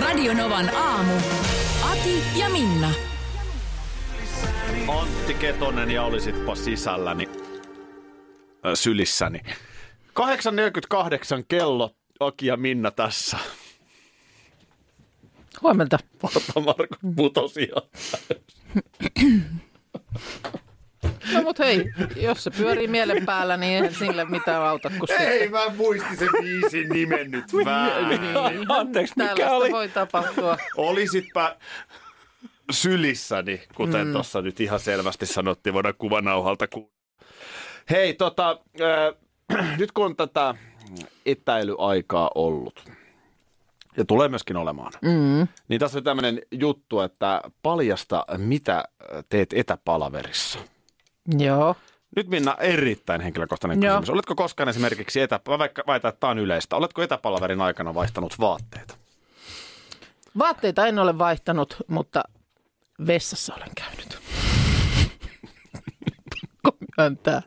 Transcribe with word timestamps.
Radionovan 0.00 0.76
aamu. 0.76 1.12
Ati 1.90 2.22
ja 2.36 2.48
Minna. 2.48 2.90
Antti 5.00 5.34
Ketonen 5.34 5.90
ja 5.90 6.02
olisitpa 6.02 6.54
sisälläni, 6.54 7.28
äh, 8.66 8.72
sylissäni. 8.74 9.38
8.48 9.38 9.44
kello, 11.48 11.90
Aki 12.20 12.46
ja 12.46 12.56
Minna 12.56 12.90
tässä. 12.90 13.38
Huomenta. 15.62 15.98
Varta 16.22 16.60
Marko 16.60 16.96
putosi 17.16 17.68
jo. 17.68 17.88
No 21.34 21.42
mut 21.42 21.58
hei, 21.58 21.92
jos 22.16 22.44
se 22.44 22.50
pyörii 22.50 22.88
mielen 22.88 23.26
päällä, 23.26 23.56
niin 23.56 23.72
eihän 23.72 23.94
sille 23.94 24.24
mitään 24.24 24.62
auta 24.62 24.90
kuin 24.90 25.20
Ei, 25.20 25.48
mä 25.48 25.68
muistin 25.76 26.16
sen 26.16 26.28
biisin 26.42 26.88
nimen 26.88 27.30
nyt 27.30 27.44
väärin. 27.64 28.20
Niin, 28.20 28.72
Anteeksi, 28.72 29.14
mikä 29.16 29.28
tällaista 29.28 29.56
oli? 29.56 29.70
voi 29.70 29.88
tapahtua. 29.88 30.56
Olisitpä 30.76 31.56
sylissäni, 32.70 33.62
kuten 33.74 34.06
mm. 34.06 34.12
tuossa 34.12 34.42
nyt 34.42 34.60
ihan 34.60 34.80
selvästi 34.80 35.26
sanottiin, 35.26 35.74
voidaan 35.74 35.94
kuvanauhalta 35.98 36.68
kuulla. 36.68 36.90
Hei, 37.90 38.14
tota, 38.14 38.60
äh, 38.80 39.76
nyt 39.78 39.92
kun 39.92 40.04
on 40.04 40.16
tätä 40.16 40.54
etäilyaikaa 41.26 42.30
ollut, 42.34 42.84
ja 43.96 44.04
tulee 44.04 44.28
myöskin 44.28 44.56
olemaan, 44.56 44.92
mm. 45.02 45.48
niin 45.68 45.80
tässä 45.80 45.98
on 45.98 46.04
tämmöinen 46.04 46.42
juttu, 46.50 47.00
että 47.00 47.42
paljasta, 47.62 48.24
mitä 48.36 48.84
teet 49.28 49.52
etäpalaverissa. 49.52 50.58
Joo. 51.38 51.76
Nyt 52.16 52.28
Minna, 52.28 52.56
erittäin 52.60 53.20
henkilökohtainen 53.20 53.82
Joo. 53.82 53.94
kysymys. 54.00 54.10
Oletko 54.10 54.34
koskaan 54.34 54.68
esimerkiksi, 54.68 55.20
etä, 55.20 55.40
vaikka 55.48 55.82
väitän, 55.86 56.08
että 56.08 56.20
tämä 56.20 56.30
on 56.30 56.38
yleistä, 56.38 56.76
oletko 56.76 57.02
etäpalaverin 57.02 57.60
aikana 57.60 57.94
vaihtanut 57.94 58.34
vaatteita? 58.40 58.94
Vaatteita 60.38 60.86
en 60.86 60.98
ole 60.98 61.18
vaihtanut, 61.18 61.76
mutta 61.88 62.22
vessassa 63.06 63.54
olen 63.54 63.68
käynyt. 63.74 64.18
Myöntää. 66.98 67.42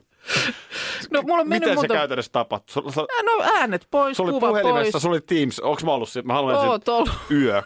No 1.12 1.22
mulla 1.22 1.42
on 1.42 1.50
mennyt 1.50 1.59
Miten 1.70 1.70
se 1.70 1.76
monta... 1.76 1.94
käytännössä 1.94 2.32
tapahtui? 2.32 2.74
Sulla, 2.74 2.92
sulla, 2.92 3.08
No 3.24 3.44
äänet 3.56 3.88
pois, 3.92 4.18
sulla 4.18 4.32
oli 4.32 4.40
kuva 4.40 4.48
puhelimessa, 4.50 4.92
pois. 4.92 5.02
sulla 5.02 5.14
oli 5.14 5.22
Teams. 5.22 5.59
Onko 5.59 5.82
mä 5.86 5.92
ollut 5.94 6.09
siinä? 6.09 6.28
Mä 6.28 6.34
haluan 6.34 6.56
Oot 6.56 6.90
ollut. 6.90 7.09
yök. 7.32 7.66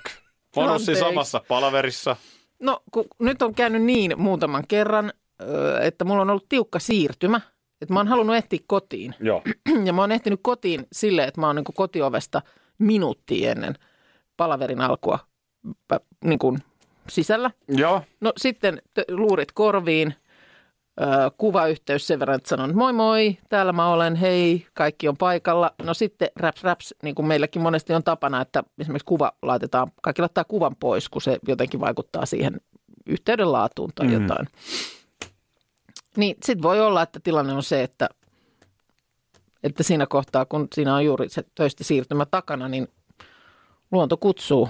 Mä 0.55 0.63
ollut 0.63 0.81
siinä 0.81 0.99
samassa 0.99 1.41
palaverissa. 1.47 2.15
No 2.59 2.81
kun 2.91 3.05
nyt 3.19 3.41
on 3.41 3.55
käynyt 3.55 3.81
niin 3.83 4.13
muutaman 4.17 4.63
kerran, 4.67 5.13
että 5.81 6.05
mulla 6.05 6.21
on 6.21 6.29
ollut 6.29 6.49
tiukka 6.49 6.79
siirtymä. 6.79 7.41
Että 7.81 7.93
mä 7.93 7.99
oon 7.99 8.07
halunnut 8.07 8.35
ehtiä 8.35 8.59
kotiin. 8.67 9.15
Joo. 9.19 9.41
Ja 9.85 9.93
mä 9.93 10.01
oon 10.01 10.11
ehtinyt 10.11 10.39
kotiin 10.43 10.87
silleen, 10.91 11.27
että 11.27 11.41
mä 11.41 11.47
oon 11.47 11.55
niin 11.55 11.65
kotiovesta 11.75 12.41
minuutti 12.77 13.45
ennen 13.47 13.75
palaverin 14.37 14.81
alkua 14.81 15.19
niin 16.23 16.39
kuin 16.39 16.59
sisällä. 17.09 17.51
Joo. 17.67 18.01
No 18.21 18.33
sitten 18.37 18.81
t- 18.93 19.09
luurit 19.11 19.51
korviin, 19.51 20.15
ö, 21.01 21.05
kuvayhteys 21.37 22.07
sen 22.07 22.19
verran, 22.19 22.35
että 22.35 22.49
sanon 22.49 22.69
että 22.69 22.77
moi 22.77 22.93
moi, 22.93 23.37
täällä 23.49 23.71
mä 23.73 23.87
olen, 23.87 24.15
hei, 24.15 24.67
kaikki 24.73 25.07
on 25.07 25.17
paikalla. 25.17 25.71
No 25.83 25.93
sitten 25.93 26.29
raps 26.35 26.63
raps, 26.63 26.95
niin 27.03 27.15
kuin 27.15 27.25
meilläkin 27.25 27.61
monesti 27.61 27.93
on 27.93 28.03
tapana, 28.03 28.41
että 28.41 28.63
esimerkiksi 28.77 29.05
kuva 29.05 29.31
laitetaan, 29.41 29.91
kaikki 30.01 30.21
laittaa 30.21 30.43
kuvan 30.43 30.75
pois, 30.79 31.09
kun 31.09 31.21
se 31.21 31.39
jotenkin 31.47 31.79
vaikuttaa 31.79 32.25
siihen 32.25 32.61
yhteyden 33.05 33.51
laatuun 33.51 33.91
tai 33.95 34.07
Mm. 34.07 34.13
jotain. 34.13 34.47
Niin 36.17 36.35
sitten 36.45 36.63
voi 36.63 36.81
olla, 36.81 37.01
että 37.01 37.19
tilanne 37.19 37.53
on 37.53 37.63
se, 37.63 37.83
että, 37.83 38.09
että 39.63 39.83
siinä 39.83 40.05
kohtaa, 40.05 40.45
kun 40.45 40.67
siinä 40.75 40.95
on 40.95 41.05
juuri 41.05 41.29
se 41.29 41.43
töistä 41.55 41.83
siirtymä 41.83 42.25
takana, 42.25 42.67
niin 42.67 42.87
luonto 43.91 44.17
kutsuu. 44.17 44.69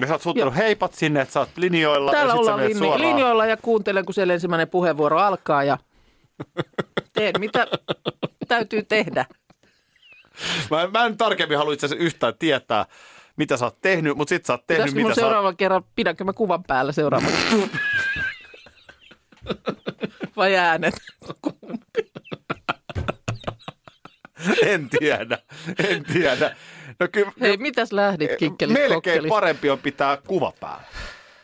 Ja 0.00 0.06
sä 0.06 0.12
oot 0.12 0.22
suuttanut 0.22 0.56
heipat 0.56 0.94
sinne, 0.94 1.20
että 1.20 1.32
sä 1.32 1.40
oot 1.40 1.56
linjoilla. 1.56 2.10
Täällä 2.10 2.32
ja 2.32 2.38
ollaan 2.38 2.60
linjo- 2.60 2.78
suoraan. 2.78 3.00
linjoilla 3.00 3.46
ja 3.46 3.56
kuuntelen, 3.56 4.04
kun 4.04 4.14
siellä 4.14 4.34
ensimmäinen 4.34 4.68
puheenvuoro 4.68 5.18
alkaa 5.18 5.64
ja 5.64 5.78
teen, 7.14 7.34
mitä 7.38 7.66
täytyy 8.48 8.82
tehdä. 8.82 9.24
Mä, 10.70 10.88
mä 10.92 11.06
en 11.06 11.16
tarkemmin 11.16 11.58
halua 11.58 11.72
itse 11.72 11.86
asiassa 11.86 12.04
yhtään 12.04 12.34
tietää, 12.38 12.86
mitä 13.36 13.56
sä 13.56 13.64
oot 13.64 13.80
tehnyt, 13.80 14.16
mutta 14.16 14.28
sit 14.28 14.46
sä 14.46 14.52
oot 14.52 14.66
tehnyt, 14.66 14.84
Pitäisikö 14.84 15.02
mitä 15.02 15.14
sä 15.14 15.20
oot... 15.20 15.26
seuraavan 15.26 15.56
kerran, 15.56 15.84
pidänkö 15.96 16.24
mä 16.24 16.32
kuvan 16.32 16.62
päällä 16.64 16.92
seuraavan? 16.92 17.32
Vai 20.36 20.56
äänet? 20.56 20.94
En 24.66 24.88
tiedä, 24.98 25.38
en 25.88 26.04
tiedä. 26.04 26.56
No 27.00 27.08
kyllä, 27.12 27.32
Hei, 27.40 27.56
mitäs 27.56 27.92
lähdit 27.92 28.30
kikkelit 28.38 28.72
melkein 28.74 28.94
kokkelit? 28.94 29.28
parempi 29.28 29.70
on 29.70 29.78
pitää 29.78 30.16
kuva 30.16 30.52
päällä. 30.60 30.82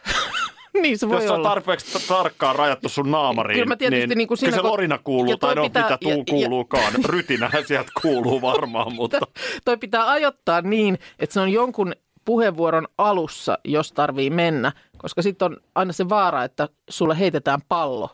Niin 0.83 0.99
se 0.99 1.09
voi 1.09 1.17
Jos 1.17 1.25
se 1.25 1.31
on 1.31 1.37
olla. 1.39 1.49
tarpeeksi 1.49 2.09
tarkkaan 2.09 2.57
rajattu 2.57 2.89
sun 2.89 3.11
naamariin, 3.11 3.57
Kyllä 3.57 3.67
mä 3.69 3.77
tietysti 3.77 4.07
niin, 4.07 4.19
niin 4.19 4.29
kuin 4.29 4.39
siinä 4.39 4.51
kyllä 4.57 4.63
se 4.63 4.69
lorina 4.69 4.99
kuuluu, 4.99 5.31
ja 5.33 5.37
tai 5.39 5.55
no 5.55 5.63
pitää- 5.63 5.83
mitä 5.83 5.99
tuu 6.03 6.11
ja- 6.11 6.17
ja- 6.19 6.25
kuuluukaan. 6.31 6.93
Rytinähän 7.05 7.67
sieltä 7.67 7.91
kuuluu 8.03 8.43
varmaan, 8.43 8.93
mutta 8.95 9.19
Toi 9.65 9.77
pitää 9.77 10.11
ajoittaa 10.11 10.61
niin, 10.61 10.99
että 11.19 11.35
se 11.35 11.41
on 11.41 11.49
jonkun 11.53 11.95
puheenvuoron 12.29 12.89
alussa, 12.99 13.59
jos 13.65 13.93
tarvii 13.93 14.31
mennä, 14.31 14.73
koska 14.99 15.23
sitten 15.23 15.47
on 15.47 15.57
aina 15.75 15.93
se 15.93 16.09
vaara, 16.09 16.45
että 16.45 16.69
sulle 16.91 17.19
heitetään 17.19 17.61
pallo. 17.69 18.11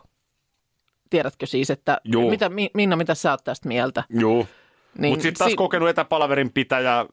Tiedätkö 1.09 1.45
siis, 1.45 1.69
että 1.69 2.01
Juu. 2.03 2.29
mitä, 2.29 2.49
Mi- 2.49 2.71
Minna, 2.73 2.95
mitä 2.95 3.15
sä 3.15 3.31
oot 3.31 3.43
tästä 3.43 3.67
mieltä? 3.67 4.03
Joo. 4.09 4.45
Niin 4.99 5.11
Mutta 5.11 5.23
sitten 5.23 5.37
taas 5.39 5.51
si- 5.51 5.55
kokenut 5.55 5.89
etäpalaverin 5.89 6.51
pitäjä 6.53 7.05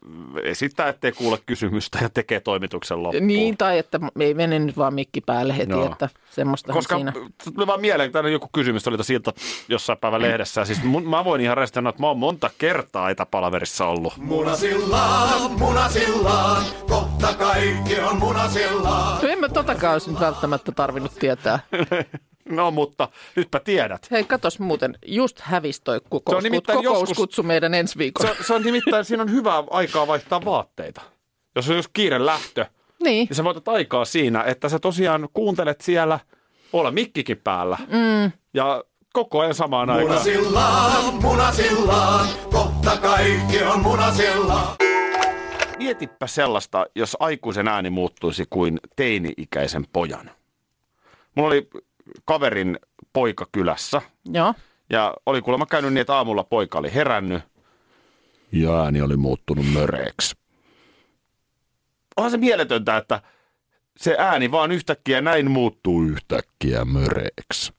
esittää, 0.43 0.88
ettei 0.88 1.12
kuule 1.12 1.38
kysymystä 1.47 1.98
ja 2.03 2.09
tekee 2.09 2.41
toimituksen 2.41 3.03
loppuun. 3.03 3.26
Niin, 3.26 3.56
tai 3.56 3.78
että 3.78 4.00
ei 4.20 4.34
mene 4.34 4.59
nyt 4.59 4.76
vaan 4.76 4.94
mikki 4.94 5.20
päälle 5.20 5.56
heti, 5.56 5.70
Joo. 5.72 5.92
että 5.92 6.09
semmoista 6.31 6.72
Koska 6.72 6.94
siinä. 6.97 7.12
tuli 7.54 7.66
vaan 7.66 7.81
mieleen, 7.81 8.06
että 8.06 8.19
joku 8.28 8.48
kysymys 8.53 8.88
oli 8.88 8.97
ilta 9.12 9.32
jossain 9.69 9.98
päivän 9.98 10.22
lehdessä. 10.22 10.60
Ja 10.60 10.65
Siis 10.65 10.82
mun, 10.84 11.09
mä 11.09 11.25
voin 11.25 11.41
ihan 11.41 11.56
rehellisesti 11.56 11.75
sanoa, 11.75 11.91
että 11.91 12.03
mä 12.03 12.06
oon 12.06 12.19
monta 12.19 12.50
kertaa 12.59 13.10
etäpalaverissa 13.10 13.87
ollut. 13.87 14.16
Munasillaan, 14.16 15.50
munasillaan, 15.59 16.62
kohta 16.88 17.34
kaikki 17.34 18.00
on 18.00 18.16
munasillaan. 18.19 19.22
No 19.22 19.28
en 19.28 19.41
mä 19.41 19.48
totakaan 19.48 19.92
olisi 19.92 20.21
välttämättä 20.21 20.72
tarvinnut 20.72 21.15
tietää. 21.15 21.59
No 22.48 22.70
mutta 22.70 23.08
nytpä 23.36 23.60
tiedät. 23.60 24.10
Hei, 24.10 24.25
katos 24.25 24.58
muuten, 24.58 24.98
just 25.06 25.41
hävisi 25.41 25.80
toi 25.84 25.94
on 25.97 26.00
kokouskutsu, 26.10 26.42
nimittäin 26.48 26.84
kokouskutsu 26.84 27.42
meidän 27.42 27.75
ensi 27.75 27.98
viikolla. 27.98 28.34
Se, 28.34 28.44
se 28.44 28.54
on 28.54 28.62
nimittäin, 28.62 29.04
siinä 29.04 29.22
on 29.22 29.30
hyvää 29.32 29.64
aikaa 29.70 30.06
vaihtaa 30.06 30.44
vaatteita. 30.44 31.00
Jos 31.56 31.70
on 31.70 31.76
just 31.76 31.91
kiire 31.92 32.26
lähtö, 32.26 32.66
Niin, 33.03 33.26
niin 33.28 33.36
sä 33.36 33.44
voitat 33.44 33.69
aikaa 33.69 34.04
siinä, 34.04 34.42
että 34.42 34.69
sä 34.69 34.78
tosiaan 34.78 35.28
kuuntelet 35.32 35.80
siellä, 35.80 36.20
olla 36.72 36.91
mikkikin 36.91 37.36
päällä. 37.44 37.78
Mm. 37.88 38.32
Ja 38.54 38.84
koko 39.12 39.41
ajan 39.41 39.54
samaan 39.54 39.91
aikaan. 39.91 40.09
Munasillaan, 40.09 41.14
munasillaan, 41.14 42.28
kohta 42.53 42.97
kaikki 42.97 43.62
on 43.62 43.80
munasillaan. 43.80 44.76
Mietipä 45.78 46.26
sellaista, 46.26 46.86
jos 46.94 47.16
aikuisen 47.20 47.68
ääni 47.68 47.91
muuttuisi 47.91 48.45
kuin 48.50 48.80
teini-ikäisen 48.97 49.86
pojan. 49.92 50.30
Mulla 51.34 51.48
oli 51.48 51.68
kaverin 52.25 52.78
poika 53.13 53.47
kylässä 53.53 54.03
joo. 54.33 54.54
ja 54.91 55.15
oli 55.27 55.43
kuulemma 55.43 55.66
käynyt 55.66 55.93
niin, 55.93 56.01
että 56.01 56.15
aamulla 56.16 56.45
poika 56.45 56.78
oli 56.78 56.95
herännyt 56.95 57.43
ja 58.53 58.83
ääni 58.83 59.03
oli 59.03 59.16
muuttunut 59.16 59.66
möreeksi. 59.72 60.37
Onhan 62.16 62.31
se 62.31 62.37
mieletöntä, 62.37 62.97
että 62.97 63.22
se 63.97 64.16
ääni 64.19 64.51
vaan 64.51 64.72
yhtäkkiä 64.72 65.21
näin 65.21 65.51
muuttuu 65.51 66.03
yhtäkkiä 66.03 66.84
möreeksi. 66.84 67.72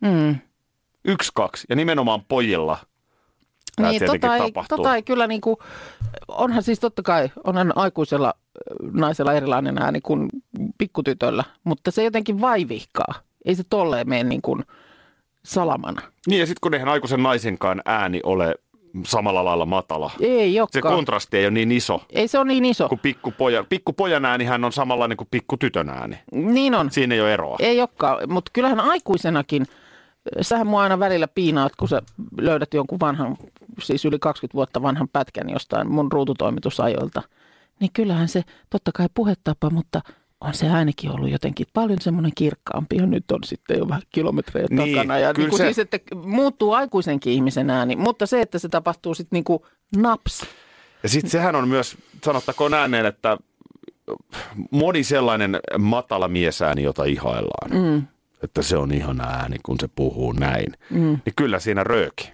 Mm. 0.00 0.36
Yksi, 1.04 1.30
kaksi 1.34 1.66
ja 1.68 1.76
nimenomaan 1.76 2.24
pojilla 2.24 2.78
tämä 3.76 3.90
Niin, 3.90 4.06
tota 4.06 4.36
ei, 4.36 4.40
tapahtuu. 4.40 4.76
tota 4.78 4.94
ei 4.94 5.02
kyllä 5.02 5.26
niin 5.26 5.40
kuin, 5.40 5.56
onhan 6.28 6.62
siis 6.62 6.80
totta 6.80 7.02
kai, 7.02 7.30
onhan 7.44 7.72
aikuisella 7.76 8.34
naisella 8.92 9.32
erilainen 9.32 9.78
ääni 9.78 10.00
kuin 10.00 10.28
pikkutytöllä, 10.78 11.44
mutta 11.64 11.90
se 11.90 12.04
jotenkin 12.04 12.40
vaivihkaa. 12.40 13.14
Ei 13.44 13.54
se 13.54 13.62
tolleen 13.70 14.08
mene 14.08 14.24
niin 14.24 14.42
kuin 14.42 14.64
salamana. 15.44 16.02
Niin 16.26 16.40
ja 16.40 16.46
sitten 16.46 16.60
kun 16.60 16.74
eihän 16.74 16.88
aikuisen 16.88 17.22
naisenkaan 17.22 17.82
ääni 17.84 18.20
ole 18.24 18.54
samalla 19.06 19.44
lailla 19.44 19.66
matala. 19.66 20.10
Ei 20.20 20.52
Se 20.54 20.60
olekaan. 20.62 20.94
kontrasti 20.94 21.36
ei 21.36 21.44
ole 21.44 21.50
niin 21.50 21.72
iso 21.72 22.02
Ei 22.10 22.28
se 22.28 22.38
ole 22.38 22.46
niin 22.48 22.64
iso. 22.64 22.88
kuin 22.88 22.98
pikkupojan. 22.98 23.66
Pikkupojan 23.68 24.24
äänihän 24.24 24.64
on 24.64 24.72
samanlainen 24.72 25.16
kuin 25.16 25.28
pikkutytön 25.30 25.88
ääni. 25.90 26.18
Niin 26.32 26.74
on. 26.74 26.90
Siinä 26.90 27.14
ei 27.14 27.20
ole 27.20 27.34
eroa. 27.34 27.56
Ei 27.60 27.80
olekaan, 27.80 28.18
mutta 28.32 28.50
kyllähän 28.54 28.80
aikuisenakin, 28.80 29.66
sähän 30.40 30.66
mua 30.66 30.82
aina 30.82 30.98
välillä 30.98 31.28
piinaat, 31.28 31.76
kun 31.76 31.88
sä 31.88 32.02
löydät 32.40 32.74
jonkun 32.74 33.00
vanhan, 33.00 33.36
siis 33.82 34.04
yli 34.04 34.18
20 34.18 34.54
vuotta 34.54 34.82
vanhan 34.82 35.08
pätkän 35.12 35.50
jostain 35.50 35.90
mun 35.92 36.12
ruututoimitusajoilta. 36.12 37.22
Niin 37.82 37.90
kyllähän 37.94 38.28
se, 38.28 38.42
totta 38.70 38.90
kai 38.94 39.06
puhetapa, 39.14 39.70
mutta 39.70 40.00
on 40.40 40.54
se 40.54 40.66
äänikin 40.68 41.10
ollut 41.10 41.30
jotenkin 41.30 41.66
paljon 41.72 42.00
semmoinen 42.00 42.32
kirkkaampi 42.34 42.96
ja 42.96 43.06
nyt 43.06 43.30
on 43.30 43.38
sitten 43.44 43.78
jo 43.78 43.88
vähän 43.88 44.02
kilometrejä 44.10 44.66
Niin, 44.70 44.96
takana. 44.96 45.18
Ja 45.18 45.34
kyllä 45.34 45.44
niin 45.46 45.50
kuin 45.50 45.58
se- 45.58 45.64
siis, 45.64 45.78
että 45.78 45.98
muuttuu 46.14 46.72
aikuisenkin 46.72 47.32
ihmisen 47.32 47.70
ääni, 47.70 47.96
mutta 47.96 48.26
se, 48.26 48.40
että 48.40 48.58
se 48.58 48.68
tapahtuu 48.68 49.14
sitten 49.14 49.36
niin 49.36 49.44
kuin 49.44 49.62
naps. 49.96 50.46
Ja 51.02 51.08
sitten 51.08 51.30
sehän 51.30 51.54
on 51.56 51.68
myös, 51.68 51.96
sanottakoon 52.24 52.74
ääneen, 52.74 53.06
että 53.06 53.38
moni 54.70 55.04
sellainen 55.04 55.58
matala 55.78 56.28
miesääni, 56.28 56.82
jota 56.82 57.04
ihaillaan. 57.04 57.70
Mm. 57.70 58.02
Että 58.42 58.62
se 58.62 58.76
on 58.76 58.92
ihan 58.92 59.20
ääni, 59.20 59.56
kun 59.62 59.76
se 59.80 59.88
puhuu 59.94 60.32
näin. 60.32 60.72
Mm. 60.90 60.98
Niin 61.24 61.34
kyllä 61.36 61.58
siinä 61.58 61.84
rööki. 61.84 62.32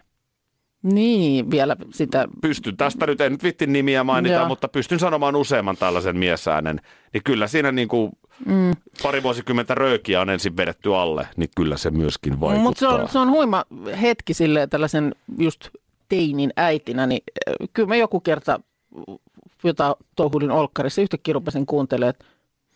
Niin, 0.83 1.51
vielä 1.51 1.77
sitä, 1.95 2.29
Pystyn 2.43 2.77
tästä 2.77 3.07
nyt, 3.07 3.21
en 3.21 3.33
nyt 3.33 3.43
vitti 3.43 3.67
nimiä 3.67 4.05
mainita, 4.05 4.35
Joo. 4.35 4.49
mutta 4.49 4.69
pystyn 4.69 4.99
sanomaan 4.99 5.37
useamman 5.37 5.77
tällaisen 5.77 6.19
miesäänen. 6.19 6.81
Niin 7.13 7.23
kyllä 7.25 7.47
siinä 7.47 7.73
niin 7.73 7.89
kuin 7.89 8.13
mm. 8.47 8.71
pari 9.03 9.23
vuosikymmentä 9.23 9.75
röökiä 9.75 10.21
on 10.21 10.31
ensin 10.31 10.57
vedetty 10.57 10.95
alle, 10.95 11.29
niin 11.37 11.51
kyllä 11.57 11.77
se 11.77 11.91
myöskin 11.91 12.41
vaikuttaa. 12.41 12.63
Mutta 12.63 12.81
se 12.81 12.89
on, 12.89 13.09
se 13.09 13.19
on 13.19 13.31
huima 13.31 13.65
hetki 14.01 14.35
silleen 14.35 14.71
tällaisen 14.71 15.15
just 15.39 15.69
teinin 16.09 16.53
äitinä, 16.57 17.07
niin 17.07 17.23
äh, 17.49 17.69
kyllä 17.73 17.89
mä 17.89 17.97
joku 17.97 18.21
kerta 18.21 18.61
jota 19.65 19.97
touhulin 20.17 20.51
olkkarissa 20.51 21.03
yhtäkkiä 21.03 21.35
rupesin 21.35 21.67
kuuntelemaan, 21.67 22.11
että 22.11 22.25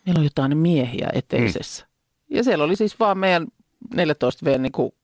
meillä 0.06 0.18
on 0.18 0.24
jotain 0.24 0.56
miehiä 0.56 1.10
eteisessä. 1.12 1.84
Mm. 1.84 2.36
Ja 2.36 2.44
siellä 2.44 2.64
oli 2.64 2.76
siis 2.76 3.00
vaan 3.00 3.18
meidän 3.18 3.46
14 3.94 4.44
V 4.44 4.58
niin 4.58 4.72
kuin 4.72 4.92
jo- 4.92 5.01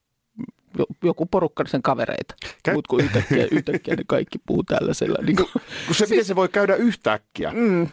joku 1.03 1.25
porukka 1.25 1.63
sen 1.67 1.81
kavereita. 1.81 2.35
Kä- 2.69 2.73
Mutta 2.73 2.89
kun 2.89 3.01
yhtäkkiä, 3.01 3.47
yhtäkkiä 3.51 3.95
ne 3.95 4.03
kaikki 4.07 4.39
puhuu 4.45 4.63
tällaisella. 4.63 5.17
Niin 5.25 5.35
kuin, 5.35 5.47
Kun 5.87 5.95
se, 5.95 6.05
miten 6.09 6.25
se 6.25 6.35
voi 6.35 6.49
käydä 6.49 6.75
yhtäkkiä. 6.75 7.51
Mm. 7.53 7.87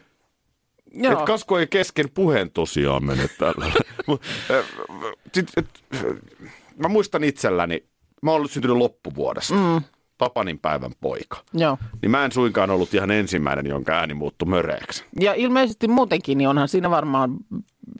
joo. 0.94 1.12
Et 1.12 1.22
Kasko 1.26 1.58
ei 1.58 1.66
kesken 1.66 2.10
puheen 2.10 2.50
tosiaan 2.50 3.04
mene 3.04 3.28
tällä. 3.38 3.72
Mä 6.78 6.88
muistan 6.88 7.24
itselläni, 7.24 7.84
mä 8.22 8.30
oon 8.30 8.36
ollut 8.36 8.50
syntynyt 8.50 8.76
loppuvuodesta. 8.76 9.54
Mm. 9.54 9.82
Tapanin 10.18 10.58
päivän 10.58 10.92
poika. 11.00 11.44
joo. 11.54 11.78
Niin 12.02 12.10
mä 12.10 12.24
en 12.24 12.32
suinkaan 12.32 12.70
ollut 12.70 12.94
ihan 12.94 13.10
ensimmäinen, 13.10 13.66
jonka 13.66 13.92
ääni 13.92 14.14
muuttui 14.14 14.48
möreäksi. 14.48 15.04
Ja 15.20 15.34
ilmeisesti 15.34 15.88
muutenkin, 15.88 16.38
niin 16.38 16.48
onhan 16.48 16.68
siinä 16.68 16.90
varmaan, 16.90 17.36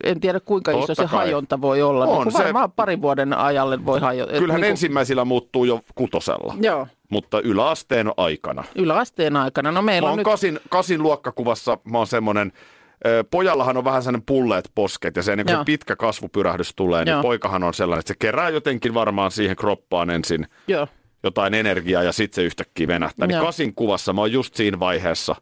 en 0.05 0.21
tiedä 0.21 0.41
kuinka 0.41 0.71
iso 0.71 0.81
Totta 0.81 0.95
se 0.95 1.03
kai. 1.09 1.19
hajonta 1.19 1.61
voi 1.61 1.83
olla. 1.83 2.07
On 2.07 2.25
niin 2.27 2.33
se- 2.37 2.43
varmaan 2.45 2.73
parin 2.73 3.03
vuoden 3.03 3.33
ajalle 3.39 3.85
voi 3.85 4.01
hajota. 4.01 4.33
Kyllähän 4.33 4.61
niin 4.61 4.71
ensimmäisillä 4.71 5.25
muuttuu 5.25 5.65
jo 5.65 5.81
kutosella, 5.95 6.55
Joo, 6.61 6.87
mutta 7.11 7.41
yläasteen 7.41 8.11
aikana. 8.17 8.65
yläasteen 8.75 9.37
aikana. 9.37 9.71
No 9.73 9.83
meillä 9.83 10.07
Mä 10.09 10.13
on 10.13 10.17
nyt... 10.19 10.25
kasin, 10.25 10.61
kasin 10.69 11.03
luokkakuvassa, 11.03 11.79
mä 11.85 11.99
oon 11.99 12.07
semmoinen, 12.07 12.53
pojallahan 13.31 13.77
on 13.77 13.85
vähän 13.85 14.03
sellainen 14.03 14.27
pulleet 14.27 14.71
posket 14.75 15.17
ja 15.17 15.23
se, 15.23 15.37
niin 15.37 15.47
kun 15.47 15.53
Joo. 15.53 15.61
se 15.61 15.65
pitkä 15.65 15.97
kasvupyrähdys 15.97 16.73
tulee, 16.77 17.05
niin 17.05 17.13
Joo. 17.13 17.23
poikahan 17.23 17.63
on 17.63 17.75
sellainen, 17.75 18.01
että 18.01 18.09
se 18.09 18.17
kerää 18.19 18.49
jotenkin 18.49 18.95
varmaan 18.95 19.31
siihen 19.31 19.57
kroppaan 19.57 20.11
ensin 20.11 20.47
Joo. 20.69 20.89
jotain 21.23 21.55
energiaa 21.55 22.03
ja 22.03 22.13
sitten 22.13 22.35
se 22.35 22.43
yhtäkkiä 22.47 22.87
venähtää. 22.87 23.27
Niin 23.27 23.41
kasin 23.41 23.75
kuvassa 23.75 24.13
mä 24.13 24.21
oon 24.21 24.33
just 24.33 24.55
siinä 24.55 24.79
vaiheessa 24.81 25.37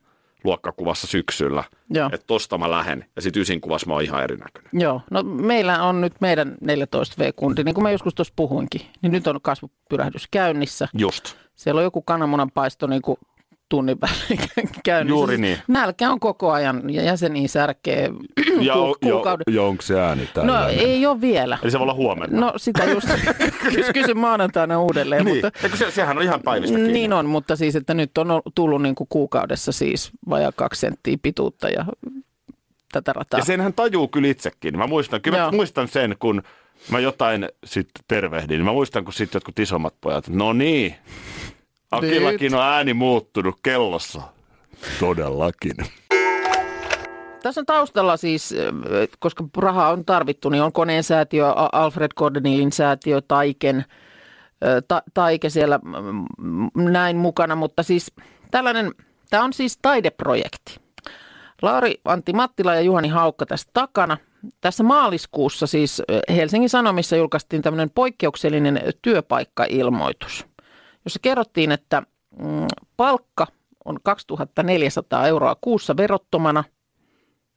luokkakuvassa 0.45 1.07
syksyllä, 1.07 1.65
Joo. 1.91 2.11
että 2.13 2.27
tosta 2.27 2.59
mä 2.59 2.71
lähen. 2.71 3.05
Ja 3.17 3.23
sitten 3.23 3.41
ysin 3.41 3.61
kuvassa 3.61 3.87
mä 3.87 3.93
oon 3.93 4.03
ihan 4.03 4.25
erinäköinen. 4.25 4.71
Joo, 4.73 5.01
no 5.11 5.23
meillä 5.23 5.83
on 5.83 6.01
nyt 6.01 6.13
meidän 6.21 6.57
14V-kundi, 6.65 7.65
niin 7.65 7.75
kuin 7.75 7.83
mä 7.83 7.91
joskus 7.91 8.15
tuossa 8.15 8.33
puhuinkin, 8.37 8.81
niin 9.03 9.13
nyt 9.13 9.27
on 9.27 9.41
kasvupyrähdys 9.43 10.29
käynnissä. 10.31 10.89
Just. 10.99 11.37
Siellä 11.55 11.79
on 11.79 11.85
joku 11.85 12.03
kananmunan 12.03 12.51
paisto 12.51 12.87
niin 12.87 13.03
kuin 13.03 13.19
tunnin 13.69 13.99
välein 14.01 14.49
käynnissä. 14.85 15.15
Juuri 15.19 15.39
niin. 15.39 15.59
Nälkä 15.69 16.11
on 16.11 16.21
koko 16.21 16.51
ajan 16.53 16.91
ja 16.95 17.03
jäseniä 17.03 17.49
särkee 17.49 18.11
Ja, 18.61 18.75
ku- 18.75 18.97
kuukauden. 19.03 19.45
ja 19.55 19.63
onko 19.63 19.83
se 19.83 20.01
ääni 20.01 20.23
No 20.23 20.29
tällainen? 20.35 20.79
ei 20.81 21.07
ole 21.07 21.21
vielä. 21.21 21.59
Eli 21.63 21.71
se 21.71 21.79
voi 21.79 21.83
olla 21.85 21.95
huomenna. 21.95 22.41
No 22.41 22.53
sitä 22.57 22.85
just 22.85 23.09
kys- 23.69 23.93
kysyn 23.95 24.19
maanantaina 24.19 24.81
uudelleen, 24.83 25.25
niin. 25.25 25.37
mutta 25.37 25.59
Eikö 25.63 25.77
se, 25.77 25.91
sehän 25.91 26.17
on 26.19 26.23
ihan 26.23 26.41
päivistä 26.43 26.77
kiinni. 26.77 26.93
Niin 26.93 27.13
on, 27.13 27.27
mutta 27.27 27.57
siis, 27.57 27.77
että 27.77 27.95
nyt 27.95 28.19
on 28.19 28.43
tullut 28.55 28.83
niin 28.83 28.95
kuin 28.95 29.07
kuukaudessa 29.11 29.73
siis 29.73 30.11
vajaa 30.29 30.53
kaksi 30.53 30.81
senttiä 30.81 31.17
pituutta 31.23 31.69
ja 31.69 31.85
tätä 32.93 33.13
rataa. 33.13 33.41
Ja 33.41 33.45
senhän 33.45 33.73
tajuu 33.73 34.09
kyllä 34.09 34.29
itsekin. 34.29 34.79
Mä 34.79 34.87
muistan, 34.87 35.21
kyllä 35.21 35.39
mä 35.39 35.51
muistan 35.51 35.89
sen, 35.89 36.17
kun 36.19 36.43
mä 36.91 37.01
jotain 37.01 37.49
sitten 37.65 38.05
tervehdin. 38.09 38.65
Mä 38.65 38.73
muistan, 38.73 39.05
kun 39.05 39.13
sitten 39.13 39.37
jotkut 39.37 39.59
isommat 39.59 39.95
pojat, 40.01 40.29
no 40.29 40.53
niin, 40.53 40.95
Akillakin 41.97 42.55
on 42.55 42.63
ääni 42.63 42.95
muuttunut 42.95 43.59
kellossa. 43.63 44.23
Todellakin. 45.01 45.77
Tässä 47.43 47.61
on 47.61 47.67
taustalla 47.67 48.17
siis, 48.17 48.55
koska 49.19 49.45
rahaa 49.57 49.91
on 49.91 50.05
tarvittu, 50.05 50.49
niin 50.49 50.63
on 50.63 50.73
koneen 50.73 51.05
säätiö, 51.05 51.47
Alfred 51.73 52.11
Cordenilin 52.19 52.73
säätiö, 52.73 53.21
Taiken, 53.21 53.85
ta, 54.89 55.03
Taike 55.15 55.51
siellä 55.51 55.81
näin 56.75 57.17
mukana, 57.17 57.57
mutta 57.57 57.83
siis 57.83 58.13
tällainen, 58.51 58.93
tämä 59.31 59.45
on 59.45 59.53
siis 59.53 59.79
taideprojekti. 59.83 60.81
Lauri 61.63 62.01
Antti 62.05 62.33
Mattila 62.33 62.75
ja 62.75 62.81
Juhani 62.81 63.09
Haukka 63.09 63.47
tästä 63.47 63.71
takana. 63.75 64.17
Tässä 64.61 64.83
maaliskuussa 64.83 65.67
siis 65.67 66.03
Helsingin 66.29 66.71
Sanomissa 66.71 67.17
julkaistiin 67.17 67.63
tämmöinen 67.63 67.91
poikkeuksellinen 67.91 68.81
työpaikkailmoitus, 69.03 70.47
jossa 71.05 71.19
kerrottiin, 71.23 71.73
että 71.73 72.03
mm, 72.39 72.67
palkka 72.97 73.47
on 73.85 73.99
2400 74.03 75.27
euroa 75.27 75.57
kuussa 75.61 75.97
verottomana– 75.97 76.65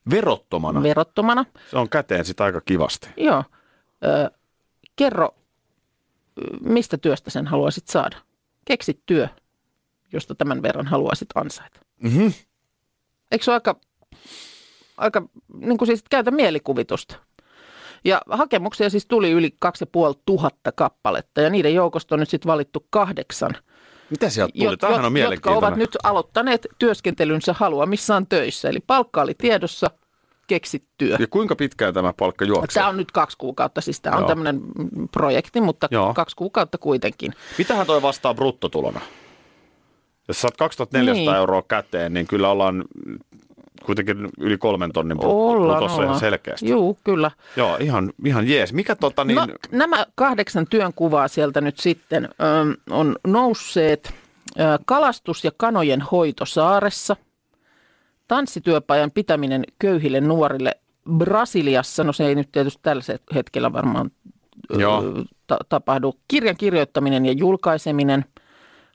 Verottomana. 0.09 0.83
verottomana. 0.83 1.45
Se 1.71 1.77
on 1.77 1.89
käteen 1.89 2.25
sitä 2.25 2.44
aika 2.44 2.61
kivasti. 2.61 3.09
Joo. 3.17 3.44
Ö, 4.05 4.31
kerro, 4.95 5.35
mistä 6.61 6.97
työstä 6.97 7.29
sen 7.29 7.47
haluaisit 7.47 7.88
saada? 7.88 8.17
Keksit 8.65 9.01
työ, 9.05 9.27
josta 10.13 10.35
tämän 10.35 10.61
verran 10.61 10.88
haluaisit 10.88 11.29
ansaita. 11.35 11.79
Mm-hmm. 12.03 12.33
Eikö 13.31 13.45
se 13.45 13.51
ole 13.51 13.55
aika, 13.55 13.79
aika 14.97 15.21
niin 15.54 15.77
kuin 15.77 15.87
siis 15.87 16.04
käytä 16.09 16.31
mielikuvitusta? 16.31 17.16
Ja 18.06 18.21
hakemuksia 18.30 18.89
siis 18.89 19.06
tuli 19.06 19.31
yli 19.31 19.56
2500 19.59 20.71
kappaletta 20.75 21.42
ja 21.42 21.49
niiden 21.49 21.73
joukosta 21.73 22.16
on 22.16 22.19
nyt 22.19 22.30
sitten 22.30 22.49
valittu 22.51 22.87
kahdeksan, 22.89 23.51
Mitä 24.09 24.30
sieltä 24.30 24.54
tuli? 24.57 24.73
jot- 24.73 24.77
Tämähän 24.77 25.06
on 25.06 25.18
jotka 25.18 25.51
ovat 25.51 25.75
nyt 25.75 25.97
aloittaneet 26.04 26.68
työskentelynsä 26.80 27.54
haluamissaan 27.54 28.27
töissä. 28.27 28.69
Eli 28.69 28.80
palkka 28.87 29.21
oli 29.21 29.33
tiedossa, 29.37 29.87
keksit 30.47 30.83
työ. 30.97 31.18
Ja 31.19 31.27
kuinka 31.27 31.56
pitkään 31.56 31.94
tämä 31.94 32.13
palkka 32.13 32.45
juoksee? 32.45 32.81
Tämä 32.81 32.89
on 32.89 32.97
nyt 32.97 33.11
kaksi 33.11 33.37
kuukautta, 33.37 33.81
siis 33.81 34.01
tämä 34.01 34.16
on 34.16 34.21
Joo. 34.21 34.27
tämmöinen 34.27 34.61
projekti, 35.11 35.61
mutta. 35.61 35.87
Joo. 35.92 36.13
kaksi 36.13 36.35
kuukautta 36.35 36.77
kuitenkin. 36.77 37.33
Mitähän 37.57 37.87
toi 37.87 38.01
vastaa 38.01 38.33
bruttotulona? 38.33 39.01
Jos 40.27 40.42
saat 40.42 40.57
2400 40.57 41.33
Niin. 41.33 41.39
euroa 41.39 41.61
käteen, 41.68 42.13
niin 42.13 42.27
kyllä 42.27 42.49
ollaan 42.51 42.83
kuitenkin 43.87 44.29
yli 44.39 44.57
kolmen 44.57 44.91
tonnin 44.91 45.25
Ollaan, 45.25 45.77
brutossa 45.77 46.03
ihan 46.03 46.19
selkeästi. 46.19 46.69
Juu, 46.69 46.97
kyllä. 47.03 47.31
Joo, 47.56 47.77
ihan, 47.79 48.13
ihan 48.25 48.47
jees. 48.47 48.73
Mikä 48.73 48.95
tota 48.95 49.23
niin... 49.23 49.35
No, 49.35 49.47
nämä 49.71 50.06
kahdeksan 50.15 50.67
työnkuvaa 50.69 51.27
sieltä 51.27 51.61
nyt 51.61 51.77
sitten 51.77 52.25
ö, 52.25 52.27
on 52.89 53.15
nousseet. 53.27 54.13
Kalastus 54.85 55.44
ja 55.44 55.51
kanojen 55.57 56.01
hoito 56.01 56.45
saaressa. 56.45 57.15
Tanssityöpajan 58.27 59.11
pitäminen 59.11 59.63
köyhille 59.79 60.21
nuorille 60.21 60.71
Brasiliassa. 61.17 62.03
No 62.03 62.13
se 62.13 62.25
ei 62.25 62.35
nyt 62.35 62.51
tietysti 62.51 62.79
tällä 62.83 63.03
hetkellä 63.35 63.73
varmaan 63.73 64.11
ö, 64.75 64.81
Joo. 64.81 65.03
ta- 65.47 65.59
tapahdu. 65.69 66.13
Kirjan 66.27 66.57
kirjoittaminen 66.57 67.25
ja 67.25 67.31
julkaiseminen. 67.31 68.25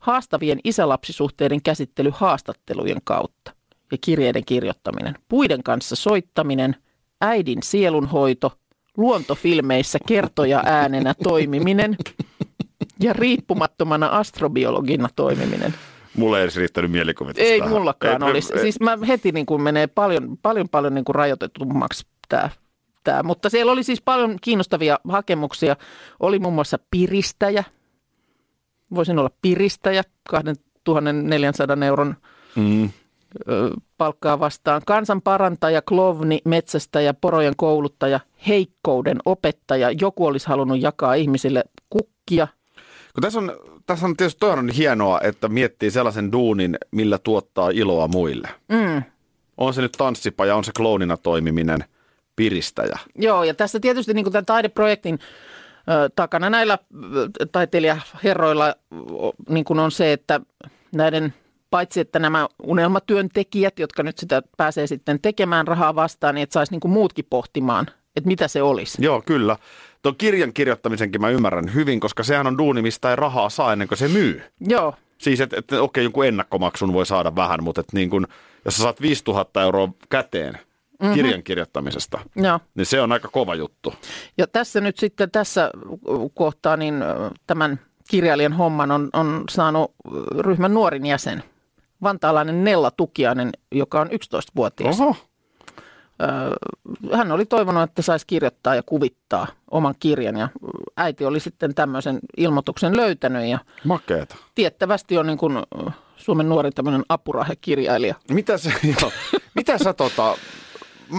Haastavien 0.00 0.58
isälapsisuhteiden 0.64 1.62
käsittely 1.62 2.10
haastattelujen 2.14 3.00
kautta 3.04 3.52
ja 3.92 3.98
kirjeiden 4.00 4.44
kirjoittaminen. 4.46 5.14
Puiden 5.28 5.62
kanssa 5.62 5.96
soittaminen, 5.96 6.76
äidin 7.20 7.62
sielunhoito, 7.62 8.52
luontofilmeissä 8.96 9.98
kertoja 10.06 10.62
äänenä 10.66 11.14
toimiminen 11.22 11.96
ja 13.00 13.12
riippumattomana 13.12 14.06
astrobiologina 14.06 15.08
toimiminen. 15.16 15.74
Mulle 16.16 16.38
ei 16.38 16.42
edes 16.42 16.56
riittänyt 16.56 16.90
mielikuvitusta. 16.90 17.48
Ei 17.48 17.58
tähän. 17.58 17.72
mullakaan 17.74 18.22
Ei, 18.22 18.30
olisi. 18.30 18.52
ei, 18.52 18.60
Siis 18.60 18.80
mä 18.80 18.98
heti 19.08 19.32
niin 19.32 19.46
kuin 19.46 19.62
menee 19.62 19.86
paljon, 19.86 20.38
paljon, 20.42 20.68
paljon 20.68 20.94
niin 20.94 21.04
kuin 21.04 21.14
rajoitetummaksi 21.14 22.06
tämä. 22.28 22.50
Tämä. 23.04 23.22
Mutta 23.22 23.50
siellä 23.50 23.72
oli 23.72 23.82
siis 23.82 24.02
paljon 24.02 24.36
kiinnostavia 24.40 24.98
hakemuksia. 25.08 25.76
Oli 26.20 26.38
muun 26.38 26.54
muassa 26.54 26.78
piristäjä. 26.90 27.64
Voisin 28.94 29.18
olla 29.18 29.30
piristäjä 29.42 30.02
kahden 30.28 30.56
1400 30.84 31.86
euron 31.86 32.16
Mm. 32.56 32.90
Palkkaa 33.98 34.40
vastaan. 34.40 34.82
Kansan 34.86 35.22
parantaja, 35.22 35.82
klovni, 35.82 36.40
metsästäjä, 36.44 37.14
porojen 37.14 37.54
kouluttaja, 37.56 38.20
heikkouden 38.48 39.18
opettaja. 39.24 39.90
Joku 39.90 40.26
olisi 40.26 40.48
halunnut 40.48 40.80
jakaa 40.80 41.14
ihmisille 41.14 41.64
kukkia. 41.90 42.48
Kun 43.14 43.22
tässä 43.22 43.38
on, 43.38 43.52
tässä 43.86 44.06
on 44.06 44.16
tietysti 44.16 44.40
toi 44.40 44.52
on 44.52 44.68
hienoa, 44.68 45.20
että 45.20 45.48
miettii 45.48 45.90
sellaisen 45.90 46.32
duunin, 46.32 46.78
millä 46.90 47.18
tuottaa 47.18 47.70
iloa 47.70 48.08
muille. 48.08 48.48
Mm. 48.68 49.02
On 49.56 49.74
se 49.74 49.82
nyt 49.82 49.92
tanssipaja, 49.92 50.56
on 50.56 50.64
se 50.64 50.72
kloonina 50.76 51.16
toimiminen, 51.16 51.84
piristäjä. 52.36 52.98
Joo, 53.14 53.44
ja 53.44 53.54
tässä 53.54 53.80
tietysti 53.80 54.14
niin 54.14 54.24
kuin 54.24 54.32
tämän 54.32 54.46
taideprojektin 54.46 55.18
ö, 55.88 56.10
takana 56.16 56.50
näillä 56.50 56.78
taiteilijaherroilla 57.52 58.74
niin 59.48 59.64
kuin 59.64 59.78
on 59.78 59.90
se, 59.90 60.12
että 60.12 60.40
näiden 60.92 61.34
paitsi 61.72 62.00
että 62.00 62.18
nämä 62.18 62.48
unelmatyöntekijät, 62.62 63.78
jotka 63.78 64.02
nyt 64.02 64.18
sitä 64.18 64.42
pääsee 64.56 64.86
sitten 64.86 65.20
tekemään 65.22 65.66
rahaa 65.66 65.94
vastaan, 65.94 66.34
niin 66.34 66.42
että 66.42 66.54
saisi 66.54 66.72
niin 66.72 66.80
kuin 66.80 66.92
muutkin 66.92 67.26
pohtimaan, 67.30 67.86
että 68.16 68.28
mitä 68.28 68.48
se 68.48 68.62
olisi. 68.62 69.04
Joo, 69.04 69.22
kyllä. 69.26 69.56
Tuon 70.02 70.16
kirjan 70.16 70.52
kirjoittamisenkin 70.52 71.20
mä 71.20 71.30
ymmärrän 71.30 71.74
hyvin, 71.74 72.00
koska 72.00 72.22
sehän 72.22 72.46
on 72.46 72.58
duuni, 72.58 72.82
mistä 72.82 73.10
ei 73.10 73.16
rahaa 73.16 73.48
saa 73.48 73.72
ennen 73.72 73.88
kuin 73.88 73.98
se 73.98 74.08
myy. 74.08 74.42
Joo, 74.60 74.94
Siis, 75.22 75.40
että 75.40 75.56
et, 75.58 75.72
okei, 75.72 76.04
jonkun 76.04 76.26
ennakkomaksun 76.26 76.92
voi 76.92 77.06
saada 77.06 77.36
vähän, 77.36 77.64
mutta 77.64 77.80
et 77.80 77.92
niin 77.92 78.10
kun, 78.10 78.26
jos 78.64 78.76
sä 78.76 78.82
saat 78.82 79.00
5000 79.00 79.62
euroa 79.62 79.88
käteen 80.10 80.54
mm-hmm. 80.54 81.14
kirjan 81.14 81.42
kirjoittamisesta, 81.42 82.20
joo. 82.36 82.60
niin 82.74 82.86
se 82.86 83.00
on 83.00 83.12
aika 83.12 83.28
kova 83.28 83.54
juttu. 83.54 83.94
Ja 84.38 84.46
tässä 84.46 84.80
nyt 84.80 84.98
sitten 84.98 85.30
tässä 85.30 85.70
kohtaa 86.34 86.76
niin 86.76 86.94
tämän 87.46 87.80
kirjailijan 88.10 88.52
homman 88.52 88.90
on, 88.90 89.10
on 89.12 89.44
saanut 89.50 89.94
ryhmän 90.38 90.74
nuorin 90.74 91.06
jäsen, 91.06 91.42
vantaalainen 92.02 92.64
Nella 92.64 92.90
Tukiainen, 92.90 93.52
joka 93.72 94.00
on 94.00 94.08
11-vuotias. 94.08 95.00
Oho. 95.00 95.16
Hän 97.12 97.32
oli 97.32 97.46
toivonut, 97.46 97.82
että 97.82 98.02
saisi 98.02 98.26
kirjoittaa 98.26 98.74
ja 98.74 98.82
kuvittaa 98.82 99.46
oman 99.70 99.94
kirjan 100.00 100.36
ja 100.36 100.48
äiti 100.96 101.24
oli 101.24 101.40
sitten 101.40 101.74
tämmöisen 101.74 102.18
ilmoituksen 102.36 102.96
löytänyt 102.96 103.46
ja 103.46 103.58
Makeeta. 103.84 104.36
tiettävästi 104.54 105.18
on 105.18 105.26
niin 105.26 105.38
kuin 105.38 105.58
Suomen 106.16 106.48
nuori 106.48 106.70
tämmöinen 106.70 107.04
apurahekirjailija. 107.08 108.14
Mitä 108.30 108.58
sä, 108.58 108.72
joo, 109.00 109.12
mitä 109.54 109.78
sä 109.78 109.92
tota, 109.92 110.36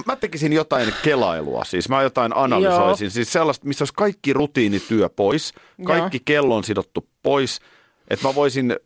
mä 0.05 0.15
tekisin 0.15 0.53
jotain 0.53 0.93
kelailua, 1.03 1.63
siis 1.63 1.89
mä 1.89 2.01
jotain 2.01 2.37
analysoisin, 2.37 3.05
Joo. 3.05 3.11
siis 3.11 3.33
sellaista, 3.33 3.67
missä 3.67 3.81
olisi 3.81 3.93
kaikki 3.93 4.33
rutiinityö 4.33 5.09
pois, 5.09 5.53
kaikki 5.85 6.21
kello 6.25 6.55
on 6.55 6.63
sidottu 6.63 7.07
pois, 7.23 7.59
että 8.07 8.27
mä 8.27 8.35
voisin 8.35 8.77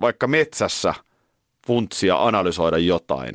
vaikka 0.00 0.26
metsässä 0.26 0.94
funtsia 1.68 2.26
analysoida 2.26 2.78
jotain. 2.78 3.34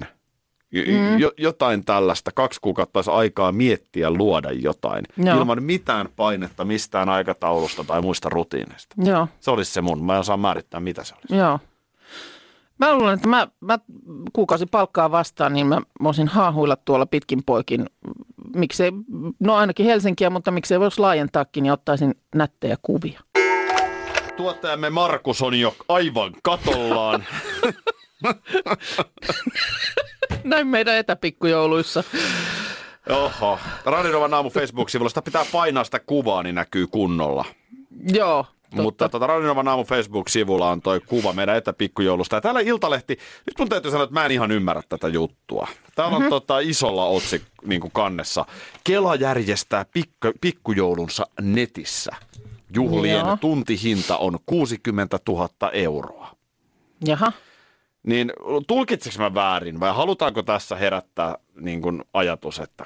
Mm. 0.72 1.20
Jo, 1.20 1.32
jotain 1.38 1.86
tällaista, 1.86 2.32
kaksi 2.36 2.60
kuukautta 2.62 2.98
olisi 2.98 3.12
aikaa 3.12 3.52
miettiä, 3.52 4.10
luoda 4.12 4.52
jotain, 4.52 5.06
Joo. 5.18 5.38
ilman 5.38 5.64
mitään 5.64 6.10
painetta 6.16 6.66
mistään 6.66 7.10
aikataulusta 7.10 7.84
tai 7.84 8.02
muista 8.02 8.30
rutiineista. 8.30 8.96
Joo, 9.04 9.28
Se 9.40 9.52
olisi 9.52 9.72
se 9.74 9.82
mun, 9.82 10.06
mä 10.06 10.14
en 10.14 10.20
osaa 10.20 10.38
määrittää 10.38 10.80
mitä 10.80 11.04
se 11.04 11.14
olisi. 11.16 11.36
joo. 11.36 11.60
Mä 12.80 12.96
luulen, 12.96 13.14
että 13.14 13.28
mä, 13.28 13.48
mä 13.60 13.80
kuukausi 14.34 14.66
palkkaa 14.66 15.12
vastaan, 15.12 15.54
niin 15.54 15.68
mä 15.68 15.82
voisin 16.04 16.28
haahuilla 16.28 16.76
tuolla 16.76 17.06
pitkin 17.06 17.44
poikin. 17.46 17.86
Miksei, 18.56 18.92
no 19.40 19.56
ainakin 19.56 19.86
Helsinkiä, 19.86 20.30
mutta 20.30 20.52
miksei 20.52 20.80
voisi 20.80 21.00
laajentaakin 21.02 21.66
ja 21.66 21.74
ottaisin 21.74 22.16
nättejä 22.36 22.78
kuvia. 22.82 23.20
Tuottajamme 24.38 24.90
Markus 24.90 25.42
on 25.42 25.60
jo 25.60 25.76
aivan 25.90 26.34
katollaan. 26.44 27.24
Näin 30.44 30.68
meidän 30.68 30.96
etäpikkujouluissa. 30.96 32.04
Oho. 33.10 33.60
Radionovan 33.86 34.34
aamu 34.34 34.50
Facebook-sivulla. 34.50 35.10
Sitä 35.10 35.22
pitää 35.22 35.46
painaa 35.52 35.84
sitä 35.84 36.00
kuvaa, 36.00 36.44
niin 36.44 36.56
näkyy 36.56 36.88
kunnolla. 36.88 37.46
Joo, 38.14 38.44
totta. 38.44 38.82
Mutta 38.82 39.10
tota, 39.10 39.28
Radionovan 39.28 39.68
aamu 39.68 39.84
Facebook-sivulla 39.84 40.70
on 40.70 40.82
toi 40.82 41.00
kuva 41.00 41.34
meidän 41.34 41.58
etäpikkujoulusta. 41.58 42.36
Ja 42.36 42.42
täällä 42.42 42.60
Iltalehti, 42.60 43.18
nyt 43.46 43.60
mun 43.60 43.70
täytyy 43.70 43.92
sanoa, 43.92 44.04
että 44.04 44.14
mä 44.14 44.26
en 44.26 44.32
ihan 44.32 44.52
ymmärrä 44.52 44.82
tätä 44.90 45.08
juttua. 45.08 45.68
Täällä 45.96 46.18
on 46.18 46.30
tota, 46.30 46.60
isolla 46.60 47.06
otsik 47.06 47.42
niin 47.66 47.82
kuin 47.82 47.92
kannessa. 47.92 48.46
Kela 48.84 49.16
järjestää 49.16 49.86
pikku, 49.94 50.32
pikkujoulunsa 50.42 51.28
netissä. 51.42 52.12
Juhlien 52.76 53.26
Joo. 53.26 53.38
tuntihinta 53.42 54.18
on 54.18 54.40
60 54.46 55.20
000 55.28 55.50
euroa. 55.72 56.36
Jaha. 57.06 57.32
Niin 58.04 58.34
tulkitseks 58.68 59.20
mä 59.20 59.34
väärin 59.34 59.80
vai 59.80 59.94
halutaanko 59.94 60.44
tässä 60.44 60.76
herättää 60.76 61.36
niin 61.56 61.82
kuin 61.82 62.04
ajatus, 62.14 62.60
että 62.60 62.86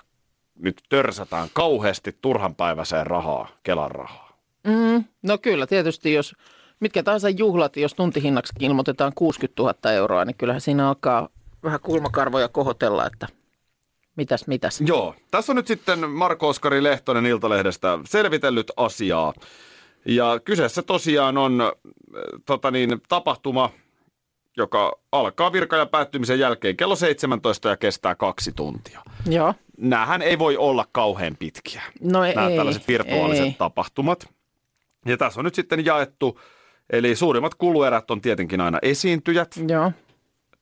nyt 0.60 0.82
törsätään 0.90 1.50
kauheasti 1.54 2.18
turhanpäiväiseen 2.22 3.08
rahaa, 3.08 3.48
Kelan 3.64 3.92
rahaa? 3.92 4.38
Mm, 4.64 5.04
no 5.22 5.38
kyllä, 5.38 5.68
tietysti 5.68 6.14
jos 6.14 6.36
mitkä 6.80 7.04
tahansa 7.04 7.30
juhlat, 7.30 7.78
jos 7.78 7.94
tuntihinnaksi 7.94 8.54
ilmoitetaan 8.60 9.12
60 9.16 9.62
000 9.64 9.92
euroa, 9.92 10.26
niin 10.26 10.36
kyllähän 10.36 10.62
siinä 10.62 10.88
alkaa 10.88 11.30
vähän 11.64 11.80
kulmakarvoja 11.80 12.48
kohotella, 12.48 13.06
että 13.06 13.28
mitäs, 14.16 14.48
mitäs. 14.48 14.82
Joo, 14.82 15.16
tässä 15.32 15.52
on 15.52 15.56
nyt 15.56 15.68
sitten 15.68 16.10
Marko 16.10 16.48
Oskari 16.48 16.84
Lehtonen 16.84 17.26
Iltalehdestä 17.26 18.00
selvitellyt 18.06 18.72
asiaa. 18.78 19.34
Ja 20.06 20.40
kyseessä 20.46 20.82
tosiaan 20.82 21.38
on 21.38 21.62
äh, 21.62 21.72
tota 22.46 22.72
niin, 22.72 23.02
tapahtuma, 23.10 23.70
joka 24.58 25.00
alkaa 25.12 25.52
virka- 25.54 25.78
ja 25.78 25.86
päättymisen 25.86 26.40
jälkeen 26.40 26.78
kello 26.78 26.96
17 26.96 27.70
ja 27.70 27.78
kestää 27.78 28.16
kaksi 28.16 28.52
tuntia. 28.52 29.02
Joo. 29.30 29.54
Nämähän 29.78 30.22
ei 30.22 30.40
voi 30.40 30.58
olla 30.58 30.86
kauhean 30.92 31.36
pitkiä. 31.40 31.82
No 32.02 32.20
nämä 32.22 32.48
ei, 32.48 32.58
tällaiset 32.58 32.88
virtuaaliset 32.88 33.46
ei. 33.46 33.56
tapahtumat. 33.58 34.30
Ja 35.06 35.18
tässä 35.18 35.40
on 35.40 35.44
nyt 35.46 35.56
sitten 35.56 35.86
jaettu, 35.86 36.40
eli 36.90 37.16
suurimmat 37.16 37.56
kuluerät 37.56 38.12
on 38.12 38.22
tietenkin 38.22 38.62
aina 38.62 38.80
esiintyjät, 38.82 39.56
Joo, 39.68 39.92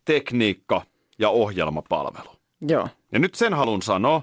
tekniikka 0.05 0.81
ja 1.19 1.29
ohjelmapalvelu. 1.29 2.29
joo. 2.61 2.87
Ja 3.11 3.19
nyt 3.19 3.35
sen 3.35 3.53
haluan 3.53 3.81
sanoa, 3.81 4.21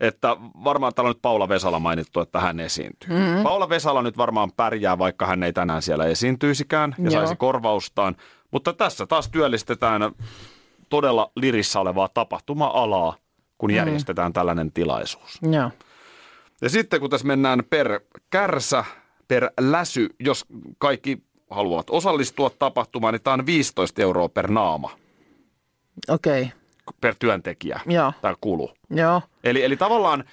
että 0.00 0.36
varmaan 0.64 0.94
täällä 0.94 1.08
on 1.08 1.14
nyt 1.14 1.22
Paula 1.22 1.48
Vesala 1.48 1.78
mainittu, 1.78 2.20
että 2.20 2.40
hän 2.40 2.60
esiintyy. 2.60 3.10
Mm-hmm. 3.10 3.42
Paula 3.42 3.68
Vesala 3.68 4.02
nyt 4.02 4.16
varmaan 4.16 4.52
pärjää, 4.56 4.98
vaikka 4.98 5.26
hän 5.26 5.42
ei 5.42 5.52
tänään 5.52 5.82
siellä 5.82 6.04
esiintyisikään 6.04 6.94
ja 6.98 7.04
Joo. 7.04 7.10
saisi 7.10 7.36
korvaustaan. 7.36 8.16
Mutta 8.50 8.72
tässä 8.72 9.06
taas 9.06 9.28
työllistetään 9.28 10.02
todella 10.88 11.30
lirissä 11.36 11.80
olevaa 11.80 12.08
tapahtuma-alaa, 12.08 13.16
kun 13.58 13.70
järjestetään 13.70 14.32
tällainen 14.32 14.72
tilaisuus. 14.72 15.38
Joo. 15.52 15.70
Ja 16.60 16.68
sitten 16.68 17.00
kun 17.00 17.10
tässä 17.10 17.26
mennään 17.26 17.62
per 17.70 18.00
kärsä, 18.30 18.84
per 19.28 19.50
läsy, 19.60 20.08
jos 20.20 20.44
kaikki 20.78 21.22
haluavat 21.50 21.90
osallistua 21.90 22.50
tapahtumaan, 22.50 23.14
niin 23.14 23.22
tämä 23.22 23.34
on 23.34 23.46
15 23.46 24.02
euroa 24.02 24.28
per 24.28 24.50
naama, 24.50 24.90
Okei. 26.08 26.42
Okay. 26.42 26.52
per 27.00 27.14
työntekijä, 27.18 27.80
Joo. 27.86 28.12
tämä 28.22 28.34
kulu. 28.40 28.70
Joo. 28.90 29.22
Eli, 29.44 29.64
eli 29.64 29.76
tavallaan 29.76 30.24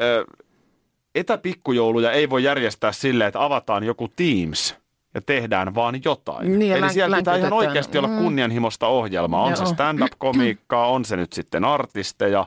ö, 0.00 0.24
etäpikkujouluja 1.14 2.12
ei 2.12 2.30
voi 2.30 2.44
järjestää 2.44 2.92
silleen, 2.92 3.28
että 3.28 3.44
avataan 3.44 3.84
joku 3.84 4.08
Teams 4.08 4.79
ja 5.14 5.20
tehdään 5.20 5.74
vaan 5.74 6.00
jotain. 6.04 6.58
Niin, 6.58 6.72
Eli 6.72 6.80
län- 6.80 6.92
siellä 6.92 7.16
pitää 7.16 7.36
ihan 7.36 7.52
oikeasti 7.52 7.98
olla 7.98 8.08
Mm. 8.08 8.18
kunnianhimoista 8.18 8.86
ohjelmaa. 8.86 9.42
On 9.42 9.56
se 9.56 9.62
Joo. 9.62 9.72
stand-up-komiikkaa, 9.72 10.86
on 10.90 11.04
se 11.04 11.16
nyt 11.16 11.32
sitten 11.32 11.64
artisteja, 11.64 12.46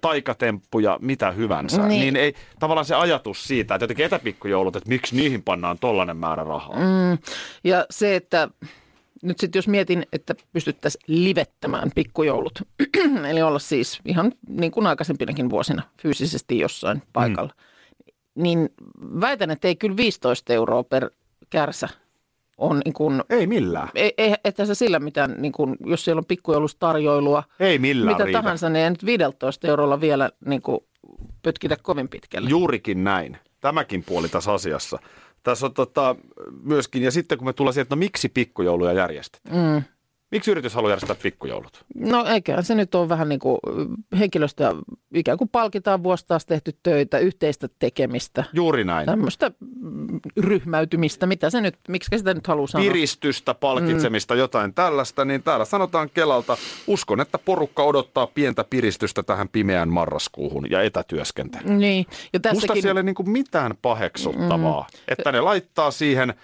taikatemppuja, 0.00 0.98
mitä 1.02 1.30
hyvänsä. 1.30 1.86
Niin. 1.86 2.00
Niin 2.00 2.16
ei, 2.16 2.34
tavallaan 2.58 2.84
se 2.84 2.94
ajatus 2.94 3.44
siitä, 3.44 3.74
että 3.74 3.82
jotenkin 3.84 4.06
etäpikkujoulut, 4.06 4.76
että 4.76 4.88
miksi 4.88 5.16
niihin 5.16 5.42
pannaan 5.42 5.78
tollainen 5.78 6.16
määrä 6.16 6.44
rahaa. 6.44 6.76
Mm. 6.76 7.18
Ja 7.64 7.86
se, 7.90 8.16
että 8.16 8.48
nyt 9.22 9.38
sitten 9.38 9.58
jos 9.58 9.68
mietin, 9.68 10.06
että 10.12 10.34
pystyttäisiin 10.52 11.02
livettämään 11.06 11.90
pikkujoulut, 11.94 12.62
eli 13.30 13.42
olla 13.42 13.58
siis 13.58 14.00
ihan 14.04 14.32
niin 14.48 14.72
kuin 14.72 14.86
aikaisempinakin 14.86 15.50
vuosina 15.50 15.82
fyysisesti 16.02 16.58
jossain 16.58 17.02
paikalla, 17.12 17.52
mm. 17.56 18.42
niin 18.42 18.68
väitän, 19.20 19.50
että 19.50 19.68
ei 19.68 19.76
kyllä 19.76 19.96
15 19.96 20.52
euroa 20.52 20.82
per 20.84 21.10
kärsä 21.54 21.88
on 22.58 22.82
niin 22.84 22.92
kuin, 22.94 23.22
Ei 23.30 23.46
millään. 23.46 23.88
ei, 23.94 24.14
ei, 24.18 24.34
että 24.44 24.66
se 24.66 24.74
sillä 24.74 24.98
mitään, 24.98 25.34
niin 25.38 25.52
kuin, 25.52 25.76
jos 25.86 26.04
siellä 26.04 26.20
on 26.20 26.24
pikkujoulusta 26.24 26.94
Ei 27.60 27.78
millään 27.78 28.14
mitä 28.16 28.24
riitä. 28.24 28.42
tahansa, 28.42 28.68
niin 28.68 28.84
ei 28.84 28.90
nyt 28.90 29.04
15 29.06 29.68
eurolla 29.68 30.00
vielä 30.00 30.30
niin 30.46 30.62
kuin, 30.62 30.80
pötkitä 31.42 31.76
kovin 31.82 32.08
pitkälle. 32.08 32.50
Juurikin 32.50 33.04
näin. 33.04 33.36
Tämäkin 33.60 34.04
puoli 34.04 34.28
tässä 34.28 34.52
asiassa. 34.52 34.98
Tässä 35.42 35.66
on 35.66 35.74
tota, 35.74 36.16
myöskin, 36.62 37.02
ja 37.02 37.10
sitten 37.10 37.38
kun 37.38 37.46
me 37.46 37.52
tullaan 37.52 37.74
siihen, 37.74 37.82
että 37.82 37.94
no 37.94 37.98
miksi 37.98 38.28
pikkujouluja 38.28 38.92
järjestetään? 38.92 39.56
Mm. 39.56 39.82
Miksi 40.34 40.50
yritys 40.50 40.74
haluaa 40.74 40.90
järjestää 40.90 41.16
pikkujoulut? 41.22 41.84
No 41.94 42.24
eiköhän 42.24 42.64
se 42.64 42.74
nyt 42.74 42.94
ole 42.94 43.08
vähän 43.08 43.28
niin 43.28 43.38
kuin 43.38 43.58
henkilöstöä 44.18 44.72
ikään 45.14 45.38
kuin 45.38 45.48
palkitaan 45.48 46.02
vuosi 46.02 46.26
taas 46.26 46.46
tehty 46.46 46.76
töitä, 46.82 47.18
yhteistä 47.18 47.68
tekemistä, 47.78 48.44
Juuri 48.52 48.84
näin. 48.84 49.06
tämmöistä 49.06 49.50
mm, 49.60 50.20
ryhmäytymistä, 50.40 51.26
mitä 51.26 51.50
se 51.50 51.60
nyt, 51.60 51.76
miksi 51.88 52.18
sitä 52.18 52.34
nyt 52.34 52.46
haluaa 52.46 52.66
sanoa? 52.66 52.86
piristystä, 52.86 53.54
palkitsemista, 53.54 54.34
mm. 54.34 54.38
jotain 54.38 54.74
tällaista, 54.74 55.24
niin 55.24 55.42
täällä 55.42 55.64
sanotaan 55.64 56.10
Kelalta, 56.14 56.56
uskon, 56.86 57.20
että 57.20 57.38
porukka 57.38 57.82
odottaa 57.82 58.26
pientä 58.26 58.64
piristystä 58.64 59.22
tähän 59.22 59.48
pimeään 59.48 59.88
marraskuuhun 59.88 60.70
ja 60.70 60.82
etätyöskentelyyn. 60.82 61.78
Niin, 61.78 62.06
ja 62.08 62.38
Musta 62.38 62.40
tässäkin, 62.40 62.82
siellä 62.82 62.98
ei 62.98 63.04
niinku 63.04 63.22
mitään 63.22 63.74
paheksuttavaa, 63.82 64.86
mm. 64.92 64.98
että 65.08 65.32
ne 65.32 65.40
laittaa 65.40 65.90
siihen 65.90 66.34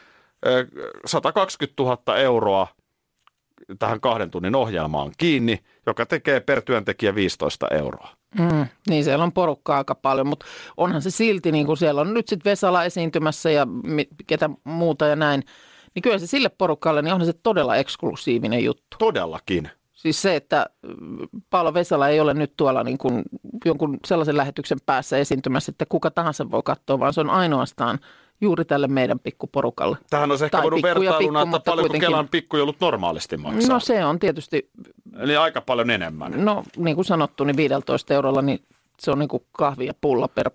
ö, 0.47 0.66
120 1.06 1.82
000 1.82 2.16
euroa 2.16 2.79
tähän 3.79 4.00
kahden 4.00 4.31
tunnin 4.31 4.55
ohjelmaan 4.55 5.12
kiinni, 5.19 5.59
joka 5.87 6.07
tekee 6.07 6.40
per 6.40 6.62
työntekijä 6.62 7.14
15 7.14 7.67
euroa. 7.71 8.09
mm, 8.38 8.67
niin 8.88 9.05
siellä 9.05 9.25
on 9.25 9.33
porukkaa 9.33 9.79
aika 9.79 9.95
paljon, 9.95 10.26
mutta 10.26 10.47
onhan 10.76 11.02
se 11.02 11.11
silti, 11.11 11.52
niin 11.52 11.67
kuin 11.67 11.76
siellä 11.76 12.00
on 12.00 12.14
nyt 12.14 12.29
sitten 12.29 12.50
Vesala 12.50 12.85
esiintymässä 12.85 13.50
ja 13.50 13.67
ketä 14.26 14.50
muuta 14.64 15.07
ja 15.07 15.17
näin, 15.17 15.43
niin 15.95 16.02
kyllä 16.02 16.19
se 16.19 16.26
sille 16.26 16.49
porukalle, 16.49 17.02
niin 17.02 17.12
onhan 17.12 17.26
se 17.26 17.38
todella 17.43 17.76
eksklusiivinen 17.76 18.64
juttu. 18.64 18.97
Todellakin. 18.99 19.71
Siis 19.93 20.23
se, 20.23 20.37
että 20.37 20.67
mm, 20.83 21.19
Paolo 21.50 21.75
Vesala 21.75 22.09
ei 22.09 22.21
ole 22.21 22.35
nyt 22.35 22.52
tuolla 22.57 22.85
niin 22.85 22.99
kuin 22.99 23.23
jonkun 23.64 23.99
sellaisen 24.07 24.37
lähetyksen 24.37 24.79
päässä 24.87 25.19
esiintymässä, 25.19 25.71
että 25.71 25.87
kuka 25.88 26.11
tahansa 26.11 26.50
voi 26.50 26.62
katsoa, 26.64 26.99
vaan 26.99 27.14
se 27.14 27.21
on 27.21 27.31
ainoastaan 27.31 27.99
juuri 28.40 28.64
tälle 28.64 28.88
meidän 28.88 29.18
pikkuporukalle. 29.18 29.97
Tähän 30.11 30.30
olisi 30.30 30.44
ehkä 30.44 30.56
Tai 30.59 30.62
voinut 30.62 30.82
vertailuna, 30.82 31.40
pikku, 31.42 31.56
että 31.56 31.70
paljonko 31.70 31.88
kuitenkin. 31.88 32.09
Kelan 32.09 32.28
pikkujoulut 32.28 32.76
normaalisti 32.80 33.37
maksaa. 33.37 33.75
No 33.75 33.80
se 33.80 34.04
on 34.04 34.18
tietysti, 34.18 34.70
Eli 35.18 35.37
aika 35.37 35.61
paljon 35.61 35.90
enemmän. 35.90 36.44
no 36.44 36.64
niin 36.76 36.94
kuin 36.97 37.04
sanottu, 37.04 37.44
niin 37.44 37.56
15 37.56 38.14
eurolla, 38.14 38.42
niin 38.42 38.62
se 39.00 39.11
on 39.11 39.18
niin 39.18 39.28
kuin 39.28 39.42
kahvi 39.52 39.87
ja 39.87 39.94
pulla 40.00 40.28
per 40.28 40.50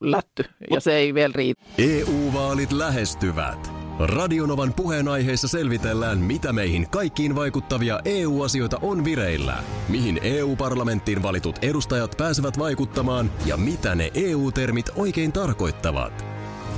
lätty, 0.00 0.44
ja 0.70 0.80
se 0.80 0.94
ei 0.96 1.14
vielä 1.14 1.32
riitä. 1.36 1.62
EU-vaalit 1.78 2.72
lähestyvät. 2.72 3.72
Radionovan 3.98 4.74
puheenaiheessa 4.74 5.48
selvitellään, 5.48 6.18
mitä 6.18 6.52
meihin 6.52 6.90
kaikkiin 6.90 7.34
vaikuttavia 7.34 8.00
EU-asioita 8.04 8.78
on 8.82 9.04
vireillä, 9.04 9.56
mihin 9.88 10.20
EU-parlamenttiin 10.22 11.22
valitut 11.22 11.56
edustajat 11.62 12.14
pääsevät 12.16 12.58
vaikuttamaan 12.58 13.30
ja 13.46 13.56
mitä 13.56 13.94
ne 13.94 14.10
EU-termit 14.14 14.90
oikein 14.96 15.32
tarkoittavat. 15.32 16.24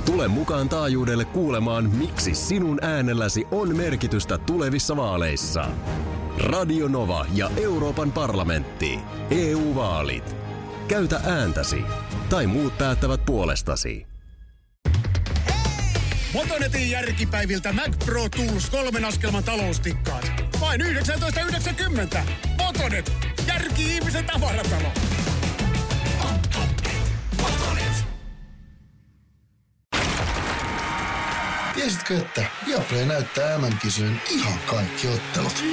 Tule 0.05 0.27
mukaan 0.27 0.69
taajuudelle 0.69 1.25
kuulemaan, 1.25 1.89
miksi 1.89 2.35
sinun 2.35 2.83
äänelläsi 2.83 3.45
on 3.51 3.77
merkitystä 3.77 4.37
tulevissa 4.37 4.95
vaaleissa. 4.97 5.65
Radio 6.39 6.87
Nova 6.87 7.25
ja 7.33 7.51
Euroopan 7.57 8.11
parlamentti. 8.11 8.99
EU-vaalit. 9.31 10.35
Käytä 10.87 11.21
ääntäsi. 11.25 11.81
Tai 12.29 12.47
muut 12.47 12.77
päättävät 12.77 13.25
puolestasi. 13.25 14.07
Motonetin 16.33 16.89
järkipäiviltä 16.91 17.73
Mac 17.73 18.05
Pro 18.05 18.29
Tools 18.29 18.69
kolmen 18.69 19.05
askelman 19.05 19.43
taloustikkaat. 19.43 20.31
Vain 20.59 20.81
19,90. 20.81 22.17
Motonet. 22.57 23.11
Järki 23.47 23.83
ihmisen 23.83 24.25
tavaratalo. 24.25 25.12
Tiesitkö, 31.83 32.17
että 32.17 32.45
Viaplay 32.67 33.05
näyttää 33.05 33.57
MM-kisojen 33.57 34.21
ihan 34.29 34.59
kaikki 34.65 35.07
ottelut? 35.07 35.63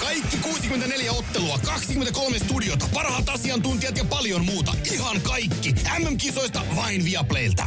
Kaikki 0.00 0.36
64 0.36 1.12
ottelua, 1.12 1.58
23 1.64 2.38
studiota, 2.38 2.88
parhaat 2.94 3.28
asiantuntijat 3.28 3.96
ja 3.96 4.04
paljon 4.04 4.44
muuta. 4.44 4.74
Ihan 4.92 5.20
kaikki. 5.20 5.74
MM-kisoista 5.98 6.60
vain 6.76 7.04
Viaplaylta. 7.04 7.66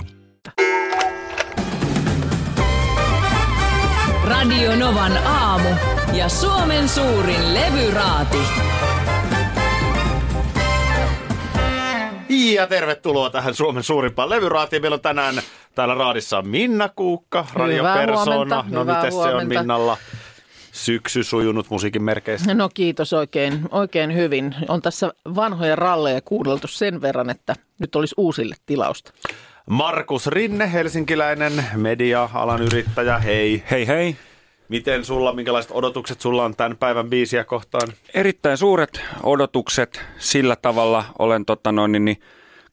Radio 4.24 4.76
Novan 4.76 5.18
aamu 5.18 5.70
ja 6.14 6.30
Suomen 6.30 6.90
suurin 6.90 7.54
levyraati. 7.54 8.77
Ja 12.30 12.68
tervetuloa 12.68 13.30
tähän 13.30 13.54
Suomen 13.54 13.84
suurimpaan 13.84 14.30
levyraatiin. 14.30 14.82
Meillä 14.82 14.96
on 14.96 15.02
tänään 15.02 15.36
täällä 15.76 15.94
raadissa 15.94 16.42
Minna 16.42 16.90
Kuukka, 16.90 17.46
radiopersona. 17.54 18.66
No 18.70 18.84
miten 18.84 19.12
se 19.12 19.18
on. 19.18 19.48
Minnalla? 19.48 19.98
Syksy 20.72 21.24
sujunut 21.24 21.70
musiikin 21.70 22.04
merkeissä. 22.04 22.54
No 22.54 22.70
kiitos 22.74 23.14
oikein, 23.14 23.62
oikein 23.72 24.16
hyvin. 24.16 24.56
On 24.68 24.82
tässä 24.82 25.14
vanhoja 25.36 25.76
ralleja 25.76 26.22
kuunneltu 26.22 26.68
sen 26.68 27.02
verran, 27.02 27.30
että 27.30 27.56
nyt 27.80 27.96
olisi 27.96 28.16
uusille 28.18 28.56
tilausta. 28.66 29.12
Markus 29.70 30.28
Rinne, 30.28 30.74
helsinkiläinen 30.74 31.66
media-alan 31.76 32.62
yrittäjä. 32.62 33.20
Hei. 33.20 33.64
Hei 33.72 33.88
hei. 33.88 34.16
Miten 34.70 35.06
sulla, 35.06 35.34
minkälaiset 35.34 35.72
odotukset 35.74 36.22
sulla 36.22 36.46
on 36.46 36.56
tämän 36.56 36.78
päivän 36.78 37.10
biisiä 37.10 37.44
kohtaan? 37.44 37.94
Erittäin 38.14 38.58
suuret 38.58 39.02
odotukset. 39.24 40.02
Sillä 40.18 40.56
tavalla 40.56 41.06
olen 41.20 41.46
tota 41.46 41.72
noin, 41.72 41.92
niin, 41.92 42.06
niin, 42.06 42.22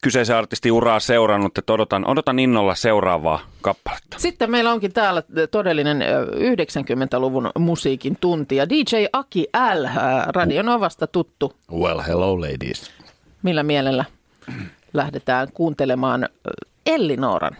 kyseisen 0.01 0.35
artistin 0.35 0.71
uraa 0.71 0.99
seurannut, 0.99 1.57
että 1.57 1.73
odotan, 1.73 2.07
odotan 2.07 2.39
innolla 2.39 2.75
seuraavaa 2.75 3.39
kappaletta. 3.61 4.19
Sitten 4.19 4.51
meillä 4.51 4.71
onkin 4.71 4.93
täällä 4.93 5.23
todellinen 5.51 6.01
ö, 6.01 6.25
90-luvun 6.25 7.51
musiikin 7.59 8.17
tuntija. 8.21 8.69
DJ 8.69 9.05
Aki 9.13 9.47
L, 9.73 9.85
ää, 9.85 10.25
Radio 10.35 10.61
Novasta 10.63 11.07
tuttu. 11.07 11.53
Well, 11.73 11.99
hello 12.07 12.41
ladies. 12.41 12.91
Millä 13.43 13.63
mielellä 13.63 14.05
lähdetään 14.93 15.47
kuuntelemaan 15.53 16.29
Elli 16.85 17.17
Nooran 17.17 17.57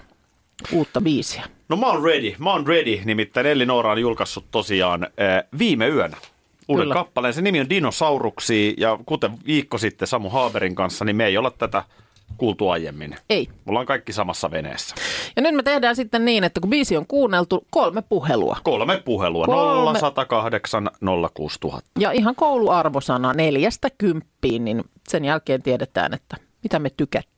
uutta 0.72 1.02
biisiä? 1.02 1.44
No 1.70 1.78
mä 1.78 1.88
oon 1.88 2.04
ready, 2.04 2.36
mä 2.40 2.52
oon 2.52 2.68
ready. 2.68 3.00
Nimittäin 3.06 3.46
Elli 3.48 3.66
Noora 3.66 3.92
on 3.92 4.02
julkaissut 4.02 4.46
tosiaan 4.52 5.04
äh, 5.04 5.44
viime 5.60 5.88
yönä 5.88 6.18
uuden 6.68 6.84
Kyllä. 6.84 6.94
kappaleen. 6.94 7.34
Se 7.34 7.42
nimi 7.42 7.60
on 7.60 7.70
Dinosauruksia 7.70 8.74
ja 8.78 9.00
kuten 9.06 9.32
viikko 9.46 9.78
sitten 9.78 10.08
Samu 10.08 10.30
Haaberin 10.30 10.76
kanssa, 10.76 11.06
niin 11.06 11.16
me 11.16 11.26
ei 11.26 11.38
olla 11.38 11.52
tätä 11.52 11.84
kuultu 12.38 12.70
aiemmin. 12.70 13.16
Ei. 13.30 13.48
Me 13.50 13.70
ollaan 13.70 13.86
kaikki 13.86 14.14
samassa 14.14 14.52
veneessä. 14.52 14.96
Ja 15.36 15.42
nyt 15.42 15.56
me 15.56 15.64
tehdään 15.64 15.96
sitten 15.96 16.26
niin, 16.26 16.44
että 16.44 16.60
kun 16.60 16.70
biisi 16.70 16.98
on 16.98 17.08
kuunneltu, 17.08 17.68
kolme 17.70 18.02
puhelua. 18.02 18.58
Kolme 18.64 19.02
puhelua, 19.06 19.46
Kolme. 19.46 19.82
0 19.82 20.00
108 20.00 20.90
06000. 21.34 21.90
Ja 22.00 22.12
ihan 22.12 22.36
kouluarvosana 22.36 23.34
neljästä 23.34 23.90
kymppiin, 23.98 24.66
niin 24.66 24.84
sen 25.10 25.26
jälkeen 25.26 25.62
tiedetään, 25.62 26.14
että 26.14 26.38
mitä 26.64 26.80
me 26.80 26.90
tykättiin. 26.98 27.35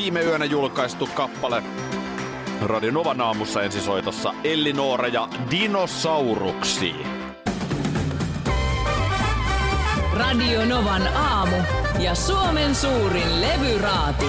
Viime 0.00 0.22
yönä 0.22 0.44
julkaistu 0.44 1.08
kappale 1.14 1.62
Radio 2.62 2.90
Novan 2.92 3.20
aamussa 3.20 3.62
ensisoitossa 3.62 4.34
Elli 4.44 4.72
Noora 4.72 5.08
ja 5.08 5.28
Dinosauruksi. 5.50 6.94
Radio 10.12 10.64
Novan 10.64 11.06
aamu 11.16 11.56
ja 11.98 12.14
Suomen 12.14 12.74
suurin 12.74 13.40
levyraati. 13.40 14.26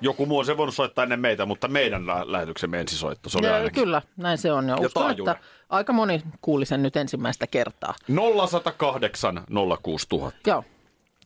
Joku 0.00 0.26
muu 0.26 0.38
on 0.38 0.46
se 0.46 0.56
voinut 0.56 0.74
soittaa 0.74 1.02
ennen 1.02 1.20
meitä, 1.20 1.46
mutta 1.46 1.68
meidän 1.68 2.06
lä- 2.06 2.32
lähetyksemme 2.32 2.80
ensisoitto. 2.80 3.30
Se 3.30 3.38
oli 3.38 3.46
Ja, 3.46 3.54
ainakin. 3.54 3.82
kyllä, 3.84 4.02
näin 4.16 4.38
se 4.38 4.52
on. 4.52 4.68
Ja, 4.68 4.76
Ja 4.80 4.86
uskon, 4.86 5.02
taajuuden. 5.02 5.32
että 5.34 5.44
aika 5.70 5.92
moni 5.92 6.22
kuuli 6.40 6.66
sen 6.66 6.82
nyt 6.82 6.96
ensimmäistä 6.96 7.46
kertaa. 7.46 7.94
0108 8.08 9.44
06000. 9.82 10.50
Joo. 10.50 10.64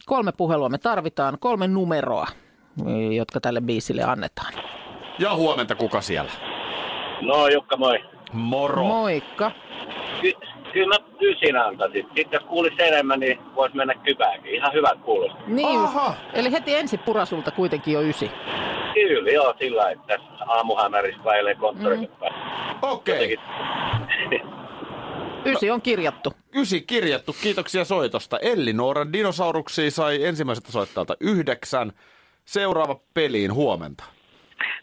Kolme 0.06 0.32
puhelua 0.32 0.68
me 0.68 0.78
tarvitaan, 0.78 1.36
kolme 1.40 1.68
numeroa, 1.68 2.26
jotka 3.16 3.40
tälle 3.40 3.60
biisille 3.60 4.02
annetaan. 4.02 4.52
Ja 5.18 5.34
huomenta 5.34 5.74
kuka 5.74 6.00
siellä? 6.00 6.30
No 7.20 7.48
Jukka, 7.48 7.76
moi. 7.76 8.04
Moro. 8.32 8.84
Moikka. 8.84 9.50
Ky- 10.20 10.32
kyllä 10.72 10.98
mä 10.98 11.06
ysin 11.20 11.56
antaisin. 11.56 12.06
Sitten 12.06 12.38
jos 12.38 12.42
kuulisi 12.42 12.82
enemmän, 12.82 13.20
niin 13.20 13.38
voisi 13.54 13.76
mennä 13.76 13.94
kypääkin. 13.94 14.54
Ihan 14.54 14.72
hyvät 14.72 14.98
kuulosti. 15.04 15.38
Niin, 15.46 15.80
Aha. 15.80 16.14
eli 16.32 16.52
heti 16.52 16.74
ensi 16.74 16.98
purasulta 16.98 17.50
kuitenkin 17.50 17.94
jo 17.94 18.00
ysi. 18.00 18.30
Kyllä, 18.94 19.30
joo, 19.30 19.54
sillä 19.58 19.90
että 19.90 20.06
tässä 20.06 20.44
aamuhämärissä 20.46 21.24
väilee 21.24 21.54
konttorille 21.54 22.06
mm. 22.06 22.78
Okei. 22.82 23.38
Okay. 24.24 24.38
Ysi 25.44 25.70
on 25.70 25.82
kirjattu. 25.82 26.32
Ysi 26.56 26.80
kirjattu. 26.86 27.36
Kiitoksia 27.42 27.84
soitosta. 27.84 28.38
Elli 28.38 28.72
Nooran 28.72 29.12
dinosauruksia 29.12 29.90
sai 29.90 30.24
ensimmäiseltä 30.24 30.72
soittajalta 30.72 31.16
yhdeksän. 31.20 31.92
Seuraava 32.44 33.00
peliin 33.14 33.54
huomenta. 33.54 34.04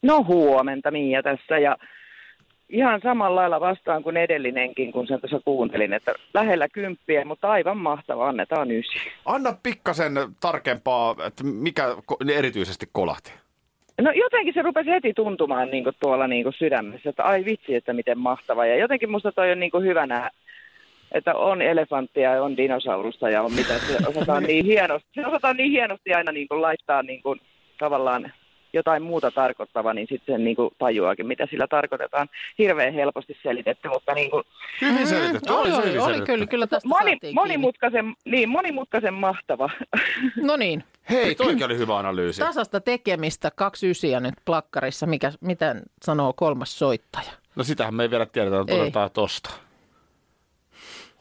No 0.01 0.23
huomenta 0.23 0.91
Miia 0.91 1.23
tässä 1.23 1.59
ja 1.59 1.77
ihan 2.69 3.01
samalla 3.03 3.41
lailla 3.41 3.59
vastaan 3.59 4.03
kuin 4.03 4.17
edellinenkin, 4.17 4.91
kun 4.91 5.07
sen 5.07 5.19
tuossa 5.19 5.39
kuuntelin, 5.45 5.93
että 5.93 6.13
lähellä 6.33 6.69
kymppiä, 6.69 7.25
mutta 7.25 7.51
aivan 7.51 7.77
mahtava, 7.77 8.27
annetaan 8.29 8.71
ysi. 8.71 8.97
Anna 9.25 9.53
pikkasen 9.63 10.13
tarkempaa, 10.39 11.15
että 11.27 11.43
mikä 11.43 11.95
ko- 12.11 12.31
erityisesti 12.33 12.89
kolahti. 12.91 13.31
No 14.01 14.11
jotenkin 14.11 14.53
se 14.53 14.61
rupesi 14.61 14.89
heti 14.89 15.13
tuntumaan 15.13 15.71
niin 15.71 15.83
kuin 15.83 15.95
tuolla 15.99 16.27
niin 16.27 16.43
kuin 16.43 16.53
sydämessä, 16.57 17.09
että 17.09 17.23
ai 17.23 17.45
vitsi, 17.45 17.75
että 17.75 17.93
miten 17.93 18.19
mahtava. 18.19 18.65
Ja 18.65 18.75
jotenkin 18.75 19.11
musta 19.11 19.31
toi 19.31 19.51
on 19.51 19.59
niin 19.59 19.71
kuin 19.71 19.85
hyvänä, 19.85 20.31
että 21.13 21.35
on 21.35 21.61
elefanttia 21.61 22.33
ja 22.33 22.43
on 22.43 22.57
dinosaurusta 22.57 23.29
ja 23.29 23.41
on 23.41 23.53
mitä 23.53 23.79
se 23.79 23.97
osataan 24.07 24.43
niin 24.43 24.65
hienosti. 24.65 25.09
Se 25.15 25.27
osataan 25.27 25.57
niin 25.57 25.71
hienosti 25.71 26.13
aina 26.13 26.31
niin 26.31 26.47
kuin 26.47 26.61
laittaa 26.61 27.03
niin 27.03 27.23
kuin 27.23 27.41
tavallaan 27.79 28.33
jotain 28.73 29.03
muuta 29.03 29.31
tarkoittava, 29.31 29.93
niin 29.93 30.07
sitten 30.09 30.35
sen 30.35 30.43
niin 30.43 30.55
kuin 30.55 30.69
tajuakin, 30.77 31.27
mitä 31.27 31.47
sillä 31.49 31.67
tarkoitetaan. 31.67 32.27
Hirveän 32.57 32.93
helposti 32.93 33.37
selitetty, 33.43 33.89
mutta 33.89 34.13
niin 34.13 34.31
kuin 34.31 34.43
Hyvin 34.81 35.07
selitetty. 35.07 35.53
Oli, 35.53 35.71
se 35.71 35.77
oli, 35.77 35.97
oli 35.97 36.21
kyllä, 36.21 36.45
kyllä 36.45 36.67
tästä 36.67 36.89
moni, 36.89 37.17
monimutkaisen, 37.33 38.13
niin, 38.25 38.49
monimutkaisen 38.49 39.13
mahtava. 39.13 39.69
No 40.35 40.55
niin, 40.55 40.83
Hei, 41.09 41.35
toikin 41.35 41.65
oli 41.65 41.77
hyvä 41.77 41.97
analyysi. 41.97 42.41
tasasta 42.41 42.81
tekemistä, 42.81 43.51
kaksi 43.55 43.89
ysiä 43.89 44.19
nyt 44.19 44.33
plakkarissa. 44.45 45.05
Mikä, 45.05 45.31
mitä 45.41 45.75
sanoo 46.01 46.33
kolmas 46.35 46.79
soittaja? 46.79 47.31
No 47.55 47.63
sitähän 47.63 47.95
me 47.95 48.03
ei 48.03 48.09
vielä 48.09 48.25
tiedetä, 48.25 48.59
otetaan 48.59 49.11
tosta. 49.11 49.49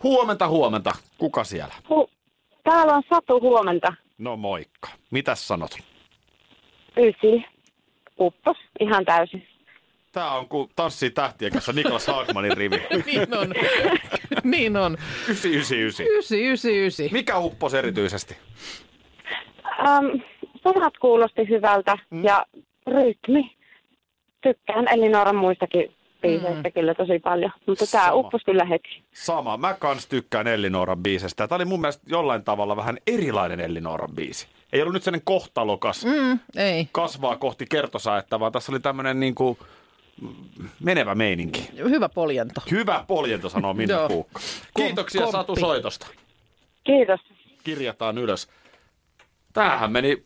Huomenta, 0.03 0.49
huomenta. 0.49 0.93
Kuka 1.19 1.45
siellä? 1.45 1.75
Hu- 1.91 2.11
Täällä 2.65 2.95
on 2.95 3.03
Satu 3.15 3.41
huomenta. 3.41 3.95
No 4.19 4.37
moikka. 4.37 4.89
Mitäs 5.11 5.49
sanot? 5.49 5.71
Ysi. 6.97 7.45
Uppos 8.21 8.57
ihan 8.81 9.05
täysin. 9.05 9.47
Tää 10.13 10.31
on 10.33 10.49
kuin 10.49 10.71
tanssii 10.77 11.11
tähtien 11.11 11.53
kanssa 11.53 11.73
Niklas 11.73 12.07
Haagmanin 12.07 12.57
rivi. 12.57 12.77
niin 13.07 13.35
on. 13.39 13.53
niin 14.45 14.77
on. 14.77 14.97
999. 15.29 16.07
Ysi, 16.19 16.49
ysi, 16.53 16.87
ysi. 16.87 17.09
Mikä 17.13 17.39
uppos 17.39 17.75
erityisesti? 17.75 18.37
Ähm, 19.79 20.07
sanat 20.65 20.99
kuulosti 20.99 21.49
hyvältä 21.49 21.99
Mm. 22.11 22.25
ja 22.25 22.47
rytmi. 22.87 23.57
Tykkään 24.43 24.89
Elinoran 24.89 25.37
muistakin 25.37 25.95
biiseistä 26.23 26.71
kyllä 26.71 26.95
tosi 26.95 27.19
paljon, 27.19 27.53
mutta 27.67 27.87
tämä 27.87 28.05
Sama. 28.05 28.15
uppos 28.17 28.43
kyllä 28.47 28.65
heti. 28.65 29.03
Sama. 29.15 29.57
Mä 29.57 29.75
kans 29.75 30.07
tykkään 30.07 30.47
Ellinooran 30.47 31.03
biisestä. 31.03 31.49
Tämä 31.49 31.57
oli 31.57 31.65
mun 31.65 31.81
mielestä 31.81 32.03
jollain 32.07 32.45
tavalla 32.45 32.77
vähän 32.77 32.99
erilainen 33.07 33.61
Ellinooran 33.61 34.11
biisi. 34.15 34.47
Ei 34.73 34.81
ollut 34.83 34.95
nyt 34.95 35.03
sellainen 35.03 35.25
kohtalokas, 35.25 36.05
Mm, 36.05 36.39
ei. 36.57 36.89
kasvaa 36.93 37.37
kohti 37.37 37.67
kertosäettä, 37.71 38.41
vaan 38.41 38.53
tässä 38.53 38.73
oli 38.73 38.81
tämmöinen 38.81 39.21
niinku 39.21 39.59
menevä 40.81 41.15
meininki. 41.15 41.69
Hyvä 41.77 42.09
poljento. 42.09 42.61
Hyvä 42.71 43.05
poljento, 43.07 43.49
sanoo 43.49 43.75
Minna. 43.75 44.09
Kuukka. 44.09 44.41
Kiitoksia 44.77 45.23
Kom- 45.23 45.33
Satu 45.33 45.57
soitosta. 45.57 46.07
Kiitos. 46.85 47.21
Kirjataan 47.65 48.19
ylös. 48.19 48.49
Tämähän 49.53 49.93
meni 49.93 50.23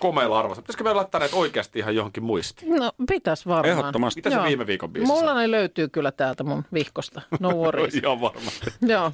komeilla 0.00 0.38
arvossa. 0.38 0.62
Pitäisikö 0.62 0.84
me 0.84 0.92
laittaa 0.92 1.18
näitä 1.18 1.36
oikeasti 1.36 1.78
ihan 1.78 1.94
johonkin 1.94 2.22
muistiin? 2.22 2.76
No, 2.76 2.92
pitäis 3.08 3.46
varmaan. 3.46 3.78
Ehdottomasti. 3.78 4.18
Mitä 4.18 4.30
se 4.30 4.36
Joo. 4.36 4.44
viime 4.44 4.66
viikon 4.66 4.90
biisi 4.92 5.06
Mulla 5.06 5.34
ne 5.34 5.50
löytyy 5.50 5.88
kyllä 5.88 6.12
täältä 6.12 6.44
mun 6.44 6.64
vihkosta. 6.74 7.22
No 7.40 7.50
worries. 7.62 7.94
Ihan 7.94 8.20
varmasti. 8.20 8.70
Joo. 8.82 9.12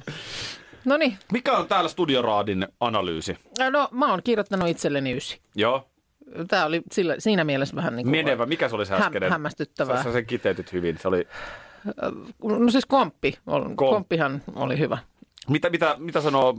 No 0.85 0.97
niin, 0.97 1.17
Mikä 1.31 1.57
on 1.57 1.67
täällä 1.67 1.89
Studioraadin 1.89 2.67
analyysi? 2.79 3.37
no 3.71 3.87
mä 3.91 4.11
oon 4.11 4.23
kirjoittanut 4.23 4.67
itselleni 4.69 5.17
ysi. 5.17 5.41
Joo. 5.55 5.87
Tämä 6.47 6.65
oli 6.65 6.81
sillä, 6.91 7.15
siinä 7.19 7.43
mielessä 7.43 7.75
vähän 7.75 7.95
niin 7.95 8.05
kuin... 8.05 8.11
Menevä. 8.11 8.45
Mikä 8.45 8.69
se 8.69 8.75
oli 8.75 8.85
se 8.85 8.93
Häm- 8.93 9.01
äskeinen? 9.01 9.31
hämmästyttävää. 9.31 10.03
Sä 10.03 10.11
sen 10.11 10.25
kiteytit 10.25 10.73
hyvin. 10.73 10.97
Se 11.01 11.07
oli... 11.07 11.27
No 12.43 12.71
siis 12.71 12.85
komppi. 12.85 13.37
Kom- 13.45 13.75
Komppihan 13.75 14.41
oli 14.55 14.79
hyvä. 14.79 14.97
Mitä, 15.49 15.69
mitä, 15.69 15.95
mitä 15.99 16.21
sanoo 16.21 16.57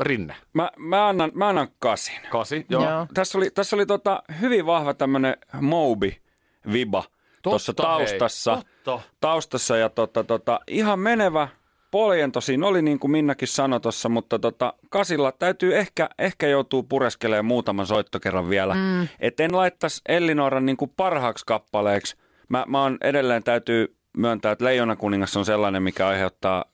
Rinne? 0.00 0.34
Mä, 0.54 0.70
mä, 0.76 1.08
annan, 1.08 1.30
mä 1.34 1.48
annan 1.48 1.68
kasin. 1.78 2.20
Kasi? 2.30 2.66
Joo. 2.68 2.90
Joo. 2.90 3.06
Tässä 3.14 3.38
oli, 3.38 3.50
tässä 3.50 3.76
oli 3.76 3.86
tota 3.86 4.22
hyvin 4.40 4.66
vahva 4.66 4.94
tämmönen 4.94 5.36
Moby-viba 5.60 7.04
tuossa 7.42 7.72
hei. 7.78 7.86
taustassa. 7.86 8.62
Totta. 8.84 9.00
taustassa 9.20 9.76
ja 9.76 9.88
tota, 9.88 10.24
tota, 10.24 10.60
ihan 10.66 10.98
menevä 10.98 11.48
poljento 11.90 12.40
siinä 12.40 12.66
oli 12.66 12.82
niin 12.82 12.98
kuin 12.98 13.10
Minnakin 13.10 13.48
sanoi 13.48 13.80
tuossa, 13.80 14.08
mutta 14.08 14.38
tota, 14.38 14.74
kasilla 14.90 15.32
täytyy 15.32 15.76
ehkä, 15.78 16.08
ehkä 16.18 16.46
joutuu 16.46 16.82
pureskelemaan 16.82 17.44
muutaman 17.44 17.86
soittokerran 17.86 18.50
vielä. 18.50 18.74
Mm. 18.74 19.08
Et 19.20 19.40
en 19.40 19.56
laittaisi 19.56 20.00
Ellinoran 20.08 20.66
niin 20.66 20.76
kuin 20.76 20.92
parhaaksi 20.96 21.46
kappaleeksi. 21.46 22.16
Mä, 22.48 22.64
mä 22.68 22.82
oon 22.82 22.98
edelleen 23.00 23.42
täytyy 23.42 23.96
myöntää, 24.16 24.52
että 24.52 24.64
Leijona 24.64 24.96
kuningas 24.96 25.36
on 25.36 25.44
sellainen, 25.44 25.82
mikä 25.82 26.08
aiheuttaa 26.08 26.64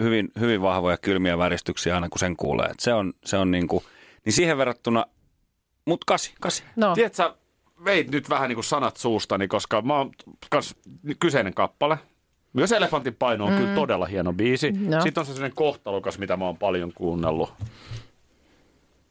hyvin, 0.00 0.28
hyvin 0.40 0.62
vahvoja 0.62 0.96
kylmiä 0.96 1.38
väristyksiä 1.38 1.94
aina 1.94 2.08
kun 2.08 2.18
sen 2.18 2.36
kuulee. 2.36 2.66
Et 2.66 2.80
se 2.80 2.94
on, 2.94 3.12
se 3.24 3.36
on 3.36 3.50
niin 3.50 3.68
kuin, 3.68 3.84
niin 4.24 4.32
siihen 4.32 4.58
verrattuna, 4.58 5.06
mut 5.84 6.04
kasi, 6.04 6.34
kasi. 6.40 6.62
No, 6.76 6.94
Tiedätkö, 6.94 7.16
sä 7.16 7.34
veit 7.84 8.10
nyt 8.10 8.30
vähän 8.30 8.48
niin 8.48 8.56
kuin 8.56 8.64
sanat 8.64 8.96
suustani, 8.96 9.48
koska 9.48 9.82
mä 9.82 9.96
oon 9.96 10.10
kans 10.50 10.76
kyseinen 11.18 11.54
kappale. 11.54 11.98
Myös 12.52 12.72
Elefantin 12.72 13.14
paino 13.14 13.44
on 13.44 13.52
mm. 13.52 13.58
kyllä 13.58 13.74
todella 13.74 14.06
hieno 14.06 14.32
biisi. 14.32 14.72
Joo. 14.90 15.00
Sitten 15.00 15.20
on 15.20 15.26
se 15.26 15.32
sellainen 15.32 15.56
kohtalokas, 15.56 16.18
mitä 16.18 16.36
mä 16.36 16.44
oon 16.44 16.56
paljon 16.56 16.92
kuunnellut. 16.94 17.52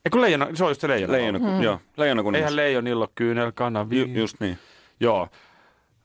Eikö 0.05 0.21
leijona, 0.21 0.47
se 0.53 0.63
on 0.63 0.69
just 0.69 0.81
se 0.81 0.87
leijona. 0.87 1.13
Leijona, 1.13 1.39
mm. 1.39 1.61
joo, 1.61 1.79
Leijona 1.97 2.23
kuningas. 2.23 2.45
Eihän 2.45 2.55
leijonilla 2.55 3.03
ole 3.03 3.09
kyynelkanavi. 3.15 3.99
Ju, 3.99 4.05
just 4.05 4.39
niin. 4.39 4.57
Joo. 4.99 5.27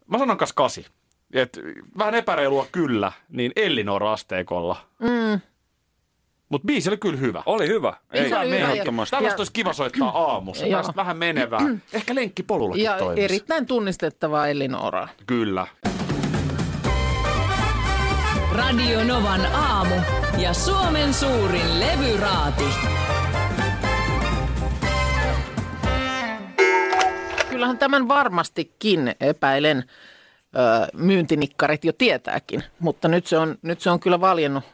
Mä 0.06 0.18
sanon 0.18 0.36
kas 0.36 0.52
kasi. 0.52 0.86
Et 1.32 1.58
vähän 1.98 2.14
epäreilua 2.14 2.66
kyllä, 2.72 3.12
niin 3.28 3.52
Ellinora 3.56 4.12
asteikolla. 4.12 4.76
mm, 4.98 5.40
Mutta 6.48 6.66
biisi 6.66 6.90
oli 6.90 6.96
kyllä 6.96 7.16
hyvä. 7.18 7.42
Oli 7.46 7.66
hyvä. 7.68 7.92
Ei, 8.12 8.28
se 8.28 8.38
oli 8.38 8.46
hyvä. 8.58 8.70
ehdottomasti. 8.72 9.10
Tällaista 9.16 9.34
Ja- 9.36 9.40
olisi 9.40 9.52
kiva 9.52 9.72
soittaa 9.72 10.32
aamussa. 10.32 10.66
Joo. 10.66 10.78
Tästä 10.82 10.96
vähän 10.96 11.16
menevää. 11.16 11.60
Ehkä 11.92 12.14
lenkkipolullakin 12.14 12.84
ja 12.84 12.98
toimisi. 12.98 13.24
erittäin 13.24 13.66
tunnistettavaa 13.66 14.48
Elinoraa. 14.48 15.08
Kyllä. 15.26 15.66
Radio 18.52 19.04
Novan 19.04 19.46
aamu 19.54 19.94
ja 20.38 20.52
Suomen 20.54 21.14
suurin 21.14 21.80
levyraati. 21.80 22.64
Kyllähän 27.50 27.78
tämän 27.78 28.08
varmastikin 28.08 29.14
epäilen 29.20 29.84
myyntinikkarit 30.94 31.84
jo 31.84 31.92
tietääkin, 31.92 32.62
mutta 32.80 33.08
nyt 33.08 33.26
se 33.26 33.38
on, 33.38 33.58
nyt 33.62 33.80
se 33.80 33.90
on 33.90 34.00
kyllä 34.00 34.20
valjennut 34.20 34.64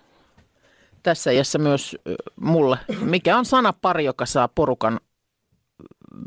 tässä 1.02 1.30
iässä 1.30 1.58
myös 1.58 1.96
mulle. 2.40 2.78
Mikä 3.00 3.38
on 3.38 3.44
sanapari, 3.44 4.04
joka 4.04 4.26
saa 4.26 4.48
porukan 4.48 5.00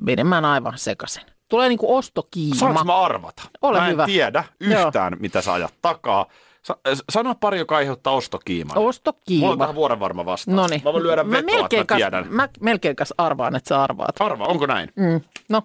menemään 0.02 0.46
aivan 0.46 0.78
sekaisin? 0.78 1.24
Tulee 1.50 1.70
niin 1.70 1.80
kuin 1.80 1.98
ostokiima. 1.98 2.56
Saanko 2.56 2.84
mä 2.84 2.98
arvata? 3.02 3.42
Ole 3.62 3.80
mä 3.80 3.86
en 3.86 3.92
hyvä. 3.92 4.06
tiedä 4.06 4.44
yhtään, 4.60 5.18
mitä 5.20 5.42
sä 5.42 5.54
ajat 5.54 5.74
takaa. 5.82 6.26
Sa- 6.64 6.78
sano 7.12 7.36
pari, 7.36 7.58
joka 7.60 7.76
aiheuttaa 7.78 8.14
ostokiimaa. 8.14 8.74
Mulla 8.76 8.86
on 8.86 8.90
Ostokiima. 8.90 9.58
tähän 9.58 9.76
vuoren 9.76 10.00
varma 10.00 10.26
vastaus. 10.26 10.56
Noniin. 10.56 10.82
Mä 10.86 10.94
voin 10.94 11.04
lyödä 11.04 11.26
vetoa, 11.26 11.40
että 11.40 11.52
mä 11.52 11.58
melkein 11.60 11.88
kas, 11.88 11.96
tiedän. 11.98 12.26
mä 12.30 12.50
melkein 12.62 12.96
kas 12.96 13.14
arvaan, 13.18 13.56
että 13.56 13.68
sä 13.70 13.84
arvaat. 13.84 14.22
Arva, 14.22 14.46
onko 14.46 14.66
näin? 14.66 14.92
Mm. 14.96 15.22
No, 15.50 15.62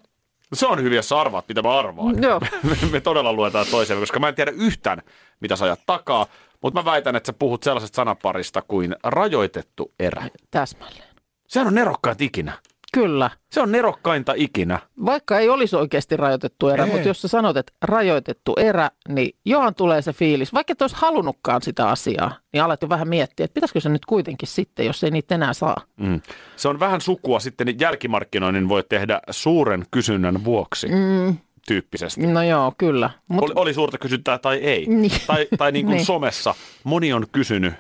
Se 0.55 0.67
on 0.67 0.83
hyvin, 0.83 0.97
jos 0.97 1.09
sä 1.09 1.21
arvaat, 1.21 1.49
mitä 1.49 1.63
mä 1.63 1.79
arvaan. 1.79 2.23
Joo. 2.23 2.41
me, 2.63 2.77
me 2.91 3.01
todella 3.01 3.33
luetaan 3.33 3.67
toiseen, 3.71 4.01
koska 4.01 4.21
mä 4.21 4.29
en 4.29 4.35
tiedä 4.35 4.51
yhtään, 4.51 5.03
mitä 5.41 5.57
sä 5.57 5.65
ajat 5.65 5.81
takaa. 5.87 6.27
Mutta 6.63 6.81
mä 6.81 6.85
väitän, 6.85 7.17
että 7.17 7.27
sä 7.27 7.33
puhut 7.33 7.63
sellaisesta 7.63 7.97
sanaparista 7.97 8.63
kuin 8.63 8.97
rajoitettu 9.03 9.93
erä. 9.99 10.29
täsmälleen. 10.51 11.15
Sehän 11.49 11.67
on 11.67 11.75
nerokkainta 11.75 12.25
ikinä. 12.25 12.53
Kyllä. 12.93 13.31
Se 13.53 13.61
on 13.61 13.73
nerokkainta 13.73 14.33
ikinä. 14.37 14.79
Vaikka 15.05 15.39
ei 15.39 15.49
olisi 15.49 15.77
oikeasti 15.77 16.17
rajoitettu 16.17 16.69
erä, 16.69 16.85
Ei. 16.85 16.91
mutta 16.93 17.09
jos 17.09 17.23
sä 17.23 17.29
sanot, 17.29 17.57
että 17.57 17.73
rajoitettu 17.83 18.55
erä, 18.59 18.91
niin 19.09 19.37
johan 19.45 19.75
tulee 19.75 20.03
se 20.03 20.13
fiilis. 20.13 20.53
Vaikka 20.55 20.73
et 20.73 20.83
olisi 20.83 20.97
halunnutkaan 20.99 21.63
sitä 21.63 21.89
asiaa, 21.89 22.33
niin 22.53 22.63
alat 22.63 22.83
jo 22.83 22.89
vähän 22.89 23.09
miettiä, 23.09 23.45
että 23.45 23.55
pitäisikö 23.55 23.81
se 23.81 23.89
nyt 23.89 24.07
kuitenkin 24.07 24.49
sitten, 24.49 24.87
jos 24.87 25.05
ei 25.05 25.11
niitä 25.11 25.35
enää 25.35 25.53
saa. 25.53 25.77
Mm. 25.97 26.21
Se 26.57 26.69
on 26.69 26.81
vähän 26.81 27.01
sukua 27.01 27.41
sitten, 27.41 27.67
niin 27.67 27.81
jälkimarkkinoinnin 27.81 28.69
voi 28.69 28.83
tehdä 28.89 29.21
suuren 29.31 29.85
kysynnän 29.91 30.45
vuoksi. 30.45 30.89
Mm, 30.89 31.37
Tyyppisesti. 31.67 32.27
no 32.27 32.43
joo, 32.43 32.73
kyllä. 32.79 33.11
Mut, 33.29 33.45
Oli, 33.45 33.53
oli 33.57 33.75
suurta 33.75 33.99
kysyntää 33.99 34.39
tai 34.39 34.57
ei. 34.57 34.87
Niin. 34.87 35.13
Tai, 35.27 35.47
tai 35.59 35.73
niin 35.73 35.87
kuin 35.87 35.95
Niin. 35.97 36.07
somessa 36.07 36.55
moni 36.85 37.13
on 37.13 37.27
kysynyt, 37.33 37.75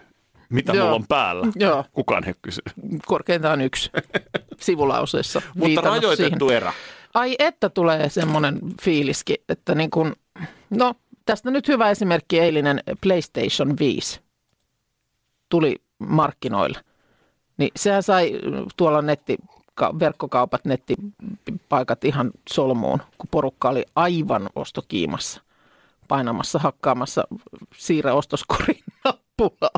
mitä 0.52 0.72
Joo. 0.72 0.84
mulla 0.84 0.96
on 0.96 1.06
päällä. 1.08 1.46
Joo. 1.56 1.84
Kukaan 1.92 2.24
ei 2.28 2.34
kysynyt. 2.42 2.72
korkeintaan 3.06 3.60
yksi 3.60 3.90
sivulauseessa 4.60 5.42
Mutta 5.54 5.80
rajoitettu 5.80 6.48
siihen. 6.48 6.56
erä. 6.62 6.72
Ai 7.14 7.36
että 7.38 7.68
tulee 7.68 8.08
semmoinen 8.08 8.58
fiiliski, 8.82 9.34
että 9.48 9.74
niin 9.74 9.90
kun, 9.90 10.16
no 10.70 10.94
tästä 11.26 11.50
nyt 11.50 11.68
hyvä 11.68 11.90
esimerkki 11.90 12.38
eilinen 12.40 12.80
PlayStation 13.00 13.78
5 13.78 14.20
tuli 15.48 15.76
markkinoille. 15.98 16.78
Niin 17.56 17.70
sehän 17.76 18.02
sai 18.02 18.32
tuolla 18.76 19.02
netti, 19.02 19.36
ka- 19.74 19.98
verkkokaupat, 19.98 20.64
nettipaikat 20.64 22.04
ihan 22.04 22.30
solmuun, 22.50 22.98
kun 23.18 23.28
porukka 23.30 23.68
oli 23.68 23.84
aivan 23.96 24.48
ostokiimassa. 24.54 25.40
painamassa, 26.08 26.58
hakkaamassa 26.58 27.24
siirre 27.76 28.12
ostoskorin 28.12 28.78
nappulaa. 29.04 29.70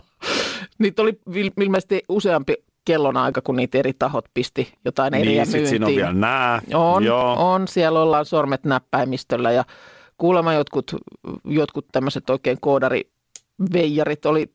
Niitä 0.78 1.02
oli 1.02 1.10
il- 1.30 1.62
ilmeisesti 1.62 2.02
useampi 2.08 2.54
kellon 2.84 3.16
aika, 3.16 3.40
kun 3.40 3.56
niitä 3.56 3.78
eri 3.78 3.92
tahot 3.98 4.24
pisti 4.34 4.72
jotain 4.84 5.14
eriä 5.14 5.32
Niin, 5.32 5.46
sit 5.46 5.52
myyntiin. 5.54 5.68
siinä 5.70 5.86
on 5.86 5.94
vielä 5.96 6.12
nää. 6.12 6.62
On, 6.74 7.04
Joo. 7.04 7.52
on, 7.52 7.68
siellä 7.68 8.02
ollaan 8.02 8.24
sormet 8.26 8.64
näppäimistöllä 8.64 9.52
ja 9.52 9.64
kuulemma 10.18 10.52
jotkut, 10.54 10.92
jotkut 11.44 11.86
tämmöiset 11.92 12.30
oikein 12.30 12.58
koodariveijarit 12.60 14.26
oli 14.26 14.50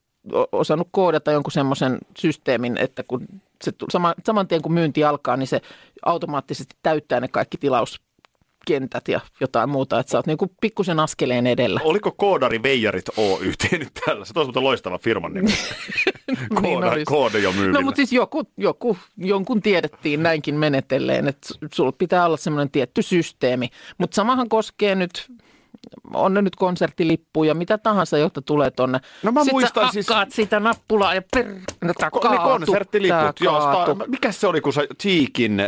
osannut 0.51 0.87
koodata 0.91 1.31
jonkun 1.31 1.51
semmoisen 1.51 1.97
systeemin, 2.17 2.77
että 2.77 3.03
kun 3.07 3.27
se 3.63 3.71
sama, 3.91 4.13
saman 4.25 4.47
tien 4.47 4.61
kun 4.61 4.73
myynti 4.73 5.03
alkaa, 5.03 5.37
niin 5.37 5.47
se 5.47 5.61
automaattisesti 6.05 6.75
täyttää 6.83 7.19
ne 7.19 7.27
kaikki 7.27 7.57
tilauskentät 8.69 9.07
ja 9.07 9.19
jotain 9.39 9.69
muuta, 9.69 9.99
että 9.99 10.11
sä 10.11 10.17
oot 10.17 10.27
niinku 10.27 10.51
pikkusen 10.61 10.99
askeleen 10.99 11.47
edellä. 11.47 11.79
Oliko 11.83 12.11
Koodari 12.11 12.63
Veijarit 12.63 13.05
Oy 13.17 13.53
tehnyt 13.69 13.89
tällä? 14.05 14.25
Se 14.25 14.33
olisi 14.35 14.47
muuten 14.47 14.63
loistava 14.63 14.97
firman 14.97 15.33
nimi. 15.33 15.51
Kooda, 16.61 16.91
olisi. 16.91 17.05
koode 17.05 17.39
jo 17.39 17.51
myymillä. 17.51 17.79
No 17.79 17.81
mutta 17.81 17.95
siis 17.95 18.13
joku, 18.13 18.43
joku, 18.57 18.97
jonkun 19.17 19.61
tiedettiin 19.61 20.23
näinkin 20.23 20.55
menetelleen, 20.55 21.27
että 21.27 21.47
sulla 21.73 21.91
pitää 21.91 22.25
olla 22.25 22.37
semmoinen 22.37 22.71
tietty 22.71 23.01
systeemi. 23.01 23.69
Mutta 23.97 24.15
samahan 24.15 24.49
koskee 24.49 24.95
nyt, 24.95 25.31
on 26.13 26.33
ne 26.33 26.41
nyt 26.41 26.55
konserttilippu 26.55 27.43
ja 27.43 27.53
mitä 27.53 27.77
tahansa, 27.77 28.17
jotta 28.17 28.41
tulee 28.41 28.71
tonne. 28.71 28.99
No 29.23 29.31
mä 29.31 29.43
Sit 29.43 29.51
muistan 29.53 29.85
sä 29.87 29.91
siis- 29.91 30.07
sitä 30.29 30.59
nappulaa 30.59 31.13
ja 31.15 31.21
per... 31.33 31.45
Tää 31.45 32.09
Ko- 32.15 32.19
kaatu, 32.21 32.57
ne 32.57 32.65
konserttiliput, 32.65 33.09
tää 33.19 33.33
joo. 33.41 33.59
Sta- 33.59 34.07
mikä 34.07 34.31
se 34.31 34.47
oli, 34.47 34.61
kun 34.61 34.73
sä 34.73 34.81
Cheekin, 35.01 35.59
äh, 35.59 35.67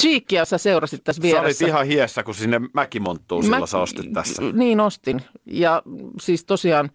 Cheekia 0.00 0.44
sä 0.44 0.58
seurasit 0.58 1.04
tässä 1.04 1.20
sä 1.20 1.22
vieressä. 1.22 1.64
olit 1.64 1.68
ihan 1.70 1.86
hiessä, 1.86 2.22
kun 2.22 2.34
sinne 2.34 2.60
mäkimonttuu 2.74 3.42
silloin 3.42 3.68
sä 3.68 3.78
ostit 3.78 4.12
tässä. 4.12 4.42
Niin 4.52 4.80
ostin. 4.80 5.22
Ja 5.46 5.82
siis 6.20 6.44
tosiaan, 6.44 6.90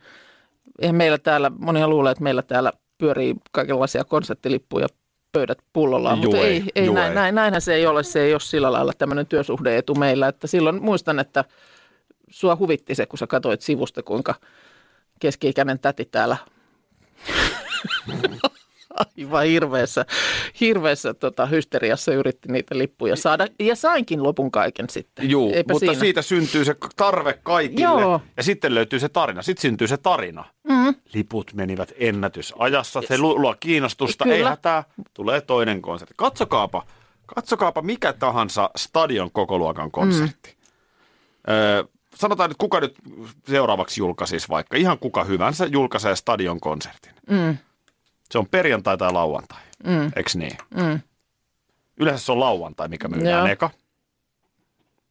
eihän 0.82 0.96
meillä 0.96 1.18
täällä, 1.18 1.52
monia 1.60 1.88
luulee, 1.88 2.12
että 2.12 2.24
meillä 2.24 2.42
täällä 2.42 2.72
pyörii 2.98 3.36
kaikenlaisia 3.52 4.04
konserttilippuja 4.04 4.88
pöydät 5.32 5.58
pullollaan, 5.74 6.18
mutta 6.20 6.38
ei, 6.38 6.44
ei, 6.54 6.64
ei, 6.76 6.90
näin, 6.90 7.14
näin, 7.16 7.36
näinhän 7.36 7.62
se 7.62 7.74
ei 7.74 7.88
ole. 7.88 8.04
Se 8.04 8.22
ei 8.22 8.34
ole 8.34 8.40
sillä 8.40 8.72
lailla 8.72 8.92
tämmöinen 8.98 9.28
työsuhdeetu 9.28 9.96
meillä. 9.96 10.28
Että 10.28 10.48
silloin 10.48 10.84
muistan, 10.84 11.20
että 11.20 11.46
sua 12.30 12.56
huvitti 12.56 12.96
se, 12.96 13.06
kun 13.06 13.20
sä 13.20 13.28
katsoit 13.28 13.62
sivusta, 13.62 14.04
kuinka 14.04 14.36
keski-ikäinen 15.20 15.80
täti 15.80 16.06
täällä 16.06 16.38
aivan 19.18 19.46
hirveässä, 19.46 20.06
hirveässä 20.60 21.14
tota, 21.14 21.46
hysteriassa 21.46 22.14
yritti 22.14 22.52
niitä 22.52 22.78
lippuja 22.78 23.16
saada. 23.16 23.48
Ja 23.60 23.76
sainkin 23.76 24.24
lopun 24.24 24.52
kaiken 24.52 24.90
sitten. 24.90 25.30
Juu, 25.30 25.52
Eipä 25.54 25.74
mutta 25.74 25.86
siinä. 25.86 26.00
siitä 26.00 26.22
syntyy 26.22 26.66
se 26.66 26.76
tarve 26.96 27.40
kaikille. 27.44 27.84
Joo. 27.84 28.22
Ja 28.38 28.44
sitten 28.44 28.76
löytyy 28.76 29.00
se 29.00 29.10
tarina. 29.10 29.42
Sitten 29.42 29.62
syntyy 29.62 29.88
se 29.88 29.98
tarina. 29.98 30.46
Mm. 30.64 30.96
Liput 31.14 31.54
menivät 31.54 31.94
ennätysajassa. 31.98 33.02
Se 33.08 33.18
lu- 33.18 33.42
luo 33.42 33.56
kiinnostusta. 33.60 34.24
Kyllä. 34.24 34.36
Ei 34.36 34.44
hätää. 34.44 34.84
Tulee 35.14 35.42
toinen 35.42 35.82
konsertti. 35.82 36.14
Katsokaapa, 36.18 36.86
katsokaapa 37.26 37.82
mikä 37.82 38.14
tahansa 38.14 38.70
stadion 38.76 39.32
kokoluokan 39.32 39.92
konsertti. 39.92 40.50
Mm. 41.48 41.54
Öö, 41.54 41.84
sanotaan 42.16 42.50
nyt, 42.50 42.58
kuka 42.58 42.80
nyt 42.80 42.96
seuraavaksi 43.48 44.02
julkaisisi 44.02 44.50
vaikka. 44.50 44.78
Ihan 44.78 45.00
kuka 45.00 45.24
hyvänsä 45.24 45.66
julkaisee 45.66 46.16
stadion 46.16 46.60
konsertin. 46.60 47.14
Mm. 47.30 47.58
Se 48.32 48.38
on 48.38 48.48
perjantai 48.48 48.98
tai 48.98 49.12
lauantai. 49.14 49.62
Mm. 49.84 50.12
Eks 50.16 50.36
niin? 50.36 50.58
Mm. 50.76 51.00
Yleensä 51.98 52.26
se 52.26 52.32
on 52.32 52.40
lauantai, 52.40 52.88
mikä 52.88 53.08
myydään 53.08 53.38
Joo. 53.38 53.46
eka. 53.48 53.70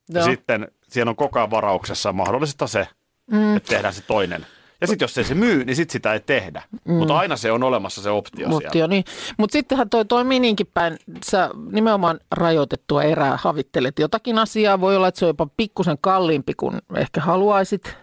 Ja 0.08 0.20
Joo. 0.20 0.24
sitten 0.30 0.68
siellä 0.88 1.10
on 1.10 1.16
koko 1.16 1.38
ajan 1.38 1.50
varauksessa 1.50 2.12
mahdollista 2.12 2.66
se, 2.66 2.88
Mm. 3.30 3.56
että 3.56 3.68
tehdään 3.68 3.94
se 3.94 4.02
toinen. 4.02 4.46
Ja 4.84 4.88
sitten 4.88 5.04
jos 5.04 5.18
ei 5.18 5.24
se 5.24 5.34
myy, 5.34 5.64
niin 5.64 5.76
sitten 5.76 5.92
sitä 5.92 6.12
ei 6.12 6.20
tehdä. 6.20 6.62
Mm. 6.84 6.94
Mutta 6.94 7.18
aina 7.18 7.36
se 7.36 7.52
on 7.52 7.62
olemassa 7.62 8.02
se 8.02 8.10
optio 8.10 8.48
Mutta 8.48 8.68
siellä. 8.72 8.88
niin. 8.88 9.04
Mut 9.38 9.50
sittenhän 9.50 9.90
toi 9.90 10.04
toimii 10.04 10.40
niinkin 10.40 10.66
päin. 10.74 10.96
Sä 11.24 11.50
nimenomaan 11.72 12.20
rajoitettua 12.30 13.02
erää 13.02 13.38
havittelet 13.42 13.98
jotakin 13.98 14.38
asiaa. 14.38 14.80
Voi 14.80 14.96
olla, 14.96 15.08
että 15.08 15.18
se 15.18 15.24
on 15.24 15.28
jopa 15.28 15.46
pikkusen 15.56 15.98
kalliimpi 16.00 16.52
kuin 16.56 16.78
ehkä 16.96 17.20
haluaisit, 17.20 17.96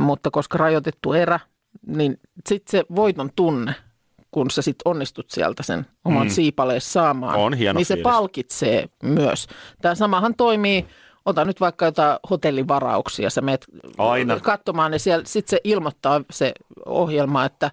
mutta 0.00 0.30
koska 0.30 0.58
rajoitettu 0.58 1.12
erä, 1.12 1.40
niin 1.86 2.20
sitten 2.48 2.70
se 2.70 2.84
voiton 2.96 3.30
tunne, 3.36 3.74
kun 4.30 4.50
sä 4.50 4.62
sit 4.62 4.76
onnistut 4.84 5.30
sieltä 5.30 5.62
sen 5.62 5.86
oman 6.04 6.26
Mm. 6.26 6.30
siipaleen 6.30 6.80
saamaan, 6.80 7.34
On 7.38 7.54
hieno 7.54 7.76
niin 7.78 7.86
se 7.86 7.94
fiilis. 7.94 8.02
palkitsee 8.02 8.88
myös. 9.02 9.46
Tämä 9.82 9.94
samahan 9.94 10.34
toimii, 10.34 10.86
ota 11.26 11.44
nyt 11.44 11.60
vaikka 11.60 11.84
jotain 11.84 12.18
hotellivarauksia, 12.30 13.30
sä 13.30 13.40
meet 13.40 13.66
Aina. 13.98 14.40
katsomaan, 14.40 14.90
niin 14.90 15.00
siellä 15.00 15.24
sitten 15.26 15.50
se 15.50 15.60
ilmoittaa 15.64 16.20
se 16.30 16.52
ohjelma, 16.86 17.44
että 17.44 17.70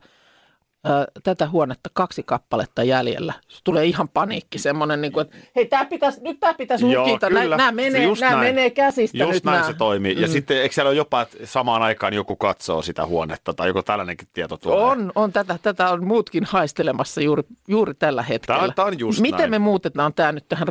tätä 1.23 1.49
huonetta 1.49 1.89
kaksi 1.93 2.23
kappaletta 2.23 2.83
jäljellä. 2.83 3.33
Se 3.47 3.59
tulee 3.63 3.85
ihan 3.85 4.09
paniikki, 4.09 4.59
semmoinen, 4.59 5.01
niin 5.01 5.11
kuin, 5.11 5.21
että 5.25 5.37
hei, 5.55 5.65
tää 5.65 5.85
pitäisi, 5.85 6.21
nyt 6.23 6.39
tämä 6.39 6.53
pitäisi 6.53 6.91
Joo, 6.91 7.07
lukita, 7.07 7.27
kyllä. 7.29 7.57
nämä 7.57 7.71
menee, 7.71 8.03
Just 8.03 8.21
nää 8.21 8.31
näin. 8.31 8.43
menee 8.43 8.69
käsistä 8.69 9.17
Just 9.17 9.31
nyt 9.33 9.43
näin 9.43 9.57
nää. 9.59 9.67
se 9.67 9.73
toimii. 9.73 10.21
Ja 10.21 10.27
Mm. 10.27 10.31
sitten 10.31 10.57
eikö 10.61 10.75
siellä 10.75 10.89
ole 10.89 10.97
jopa, 10.97 11.21
että 11.21 11.37
samaan 11.45 11.81
aikaan 11.81 12.13
joku 12.13 12.35
katsoo 12.35 12.81
sitä 12.81 13.05
huonetta 13.05 13.53
tai 13.53 13.67
joku 13.67 13.83
tällainenkin 13.83 14.27
tieto 14.33 14.57
tulee? 14.57 14.77
On, 14.77 15.11
on 15.15 15.33
tätä, 15.33 15.59
tätä 15.61 15.89
on 15.89 16.07
muutkin 16.07 16.43
haistelemassa 16.45 17.21
juuri, 17.21 17.43
juuri 17.67 17.93
tällä 17.93 18.23
hetkellä. 18.23 18.57
Tää 18.59 18.67
on- 18.67 18.73
tää 18.73 18.85
on 18.85 18.99
just 18.99 19.19
Miten 19.19 19.37
näin. 19.39 19.51
me 19.51 19.59
muutetaan 19.59 20.13
tämä 20.13 20.31
nyt 20.31 20.45
tähän 20.49 20.67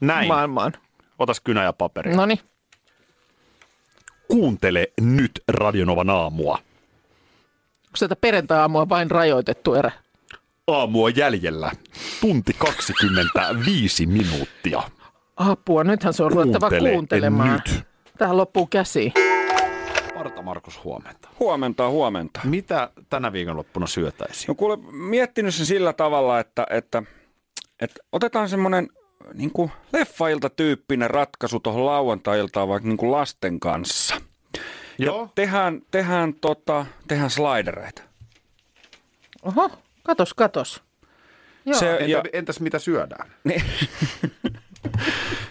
Näin. 0.00 0.28
Otas 1.18 1.40
kynä 1.40 1.62
ja 1.64 1.72
paperi. 1.72 2.14
No 2.14 2.26
niin, 2.26 2.40
Kuuntele 4.28 4.92
nyt 5.00 5.30
Radionovan 5.48 6.10
aamua. 6.10 6.52
onko 6.52 7.96
sieltä 7.96 8.16
perjantai-aamua 8.16 8.88
vain 8.88 9.10
rajoitettu 9.10 9.74
erä? 9.74 9.90
Aamua 10.66 11.10
jäljellä. 11.10 11.72
Tunti 12.20 12.52
25 12.58 14.06
minuuttia. 14.06 14.82
Apua, 15.36 15.84
nythän 15.84 16.14
se 16.14 16.22
on 16.24 16.32
ruvettava 16.32 16.68
Kuuntele 16.68 16.92
kuuntelemaan. 16.92 17.62
nyt. 17.68 17.84
Tähän 18.18 18.36
loppuu 18.36 18.66
käsi. 18.66 19.12
Parta 20.14 20.42
Markus, 20.42 20.84
huomenta. 20.84 21.28
Huomenta, 21.40 21.88
huomenta. 21.88 22.40
Mitä 22.44 22.90
tänä 23.10 23.32
viikonloppuna 23.32 23.86
syötäisiin? 23.86 24.48
No 24.48 24.54
kuule, 24.54 24.76
miettinyt 24.92 25.54
sen 25.54 25.66
sillä 25.66 25.92
tavalla, 25.92 26.40
että, 26.40 26.66
että, 26.70 27.02
että 27.80 28.00
otetaan 28.12 28.48
semmoinen 28.48 28.88
niin 29.34 29.50
kuin 29.50 29.70
leffailta-tyyppinen 29.92 31.10
ratkaisu 31.10 31.60
tuohon 31.60 31.86
lauantai-iltaan 31.86 32.68
vaikka 32.68 32.88
niin 32.88 32.96
kuin 32.96 33.12
lasten 33.12 33.60
kanssa. 33.60 34.14
Joo. 34.98 35.20
Ja 35.22 35.28
tehdään, 35.34 35.80
tehdään, 35.90 36.34
tota, 36.34 36.86
tehdään 37.08 37.30
slidereita. 37.30 38.02
Oho, 39.42 39.70
katos, 40.02 40.34
katos. 40.34 40.82
Joo. 41.66 41.78
Se- 41.78 41.90
Entä, 41.92 42.04
ja- 42.04 42.22
entäs 42.32 42.60
mitä 42.60 42.78
syödään? 42.78 43.28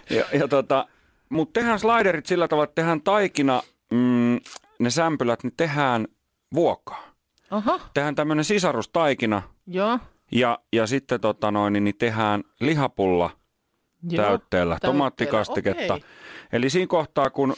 Ja, 0.09 0.25
ja 0.33 0.47
tota, 0.47 0.87
mutta 1.29 1.59
tehdään 1.59 1.79
sliderit 1.79 2.25
sillä 2.25 2.47
tavalla, 2.47 2.63
että 2.63 2.75
tehdään 2.75 3.01
taikina, 3.01 3.61
mm, 3.91 4.39
ne 4.79 4.89
sämpylät, 4.89 5.43
niin 5.43 5.53
tehdään 5.57 6.07
vuokaa. 6.53 7.03
Oho, 7.51 7.79
Tehdään 7.93 8.15
tämmöinen 8.15 8.45
sisarustaikina 8.45 9.41
joo. 9.67 9.99
ja, 10.31 10.59
ja 10.73 10.87
sitten 10.87 11.21
tota 11.21 11.51
noin, 11.51 11.73
niin 11.73 11.95
tehdään 11.97 12.43
lihapulla 12.59 13.29
Joo, 14.09 14.25
täytteellä, 14.25 14.77
tomaattikastiketta. 14.81 15.93
okei. 15.93 16.09
Eli 16.53 16.69
siinä 16.69 16.87
kohtaa, 16.87 17.29
kun 17.29 17.53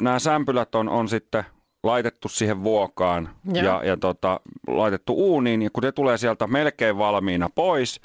nämä 0.00 0.18
sämpylät 0.18 0.74
on, 0.74 0.88
on 0.88 1.08
sitten 1.08 1.44
laitettu 1.82 2.28
siihen 2.28 2.64
vuokaan 2.64 3.28
Joo. 3.54 3.64
ja, 3.64 3.82
ja 3.84 3.96
tota, 3.96 4.40
laitettu 4.66 5.14
uuniin, 5.14 5.62
ja 5.62 5.70
kun 5.72 5.82
ne 5.82 5.92
tulee 5.92 6.18
sieltä 6.18 6.46
melkein 6.46 6.98
valmiina 6.98 7.48
pois, 7.54 8.00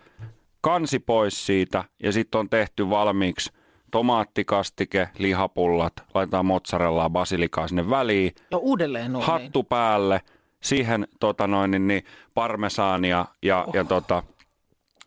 kansi 0.61 0.99
pois 0.99 1.45
siitä, 1.45 1.83
ja 2.03 2.11
sitten 2.11 2.39
on 2.39 2.49
tehty 2.49 2.89
valmiiksi 2.89 3.51
tomaattikastike, 3.91 5.09
lihapullat, 5.17 5.93
laitetaan 6.13 6.45
mozzarellaa, 6.45 7.09
basilikaa 7.09 7.67
sinne 7.67 7.89
väliin, 7.89 8.35
Ja 8.51 8.57
uudelleen 8.57 9.15
uuniin. 9.15 9.27
hattu 9.31 9.63
päälle, 9.63 10.21
siihen 10.61 11.07
tota 11.19 11.47
noin, 11.47 11.71
niin, 11.71 11.87
niin 11.87 12.03
parmesaania 12.33 13.25
ja, 13.41 13.67
ja 13.73 13.83
tota, 13.83 14.23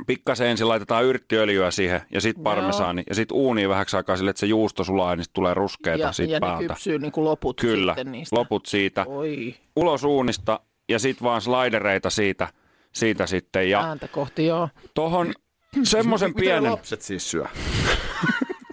pikkasen 0.06 0.46
ensin 0.46 0.68
laitetaan 0.68 1.04
yrttiöljyä 1.04 1.70
siihen 1.70 2.00
ja 2.10 2.20
sitten 2.20 2.40
Joo. 2.40 2.44
parmesaani 2.54 3.02
ja 3.08 3.14
sitten 3.14 3.36
uuniin 3.36 3.68
vähäksi 3.68 3.96
aikaa 3.96 4.16
sille, 4.16 4.30
että 4.30 4.40
se 4.40 4.46
juusto 4.46 4.84
sulaa 4.84 5.10
ja 5.12 5.16
niin 5.16 5.24
sit 5.24 5.32
tulee 5.32 5.54
ruskeita 5.54 6.04
ja, 6.04 6.12
siitä 6.12 6.32
ja 6.34 6.40
päältä. 6.40 6.68
kypsyy 6.68 6.98
niin 6.98 7.12
kuin 7.12 7.24
loput 7.24 7.60
Kyllä, 7.60 7.92
sitten 7.94 8.12
niistä. 8.12 8.36
loput 8.36 8.66
siitä. 8.66 9.04
Oi, 9.08 9.54
Ulos 9.76 10.04
uunista 10.04 10.60
ja 10.88 10.98
sitten 10.98 11.24
vaan 11.24 11.40
slidereita 11.40 12.10
siitä, 12.10 12.48
siitä 12.92 13.26
sitten. 13.26 13.70
Ja 13.70 13.84
ääntä 13.84 14.08
kohti, 14.08 14.46
joo. 14.46 14.68
tohon 14.94 15.34
semmoisen 15.82 16.30
Miten 16.30 16.40
pienen, 16.40 16.70
lapset 16.72 17.02
siis 17.02 17.30
syö? 17.30 17.44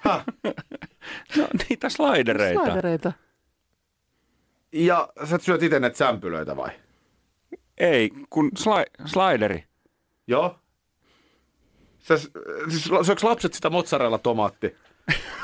no, 1.37 1.47
niitä 1.69 1.89
slidereita. 1.89 2.63
Slidereita. 2.65 3.13
Ja 4.71 5.09
sä 5.23 5.37
syöt 5.41 5.63
itse 5.63 5.79
näitä 5.79 5.97
sämpylöitä 5.97 6.55
vai? 6.57 6.69
Ei, 7.77 8.11
kun 8.29 8.51
sli, 8.57 9.05
slideri. 9.05 9.63
Joo. 10.27 10.59
Sä, 12.07 12.17
siis 12.69 12.89
syöks 13.05 13.23
lapset 13.23 13.53
sitä 13.53 13.69
mozzarella 13.69 14.17
tomaatti 14.17 14.75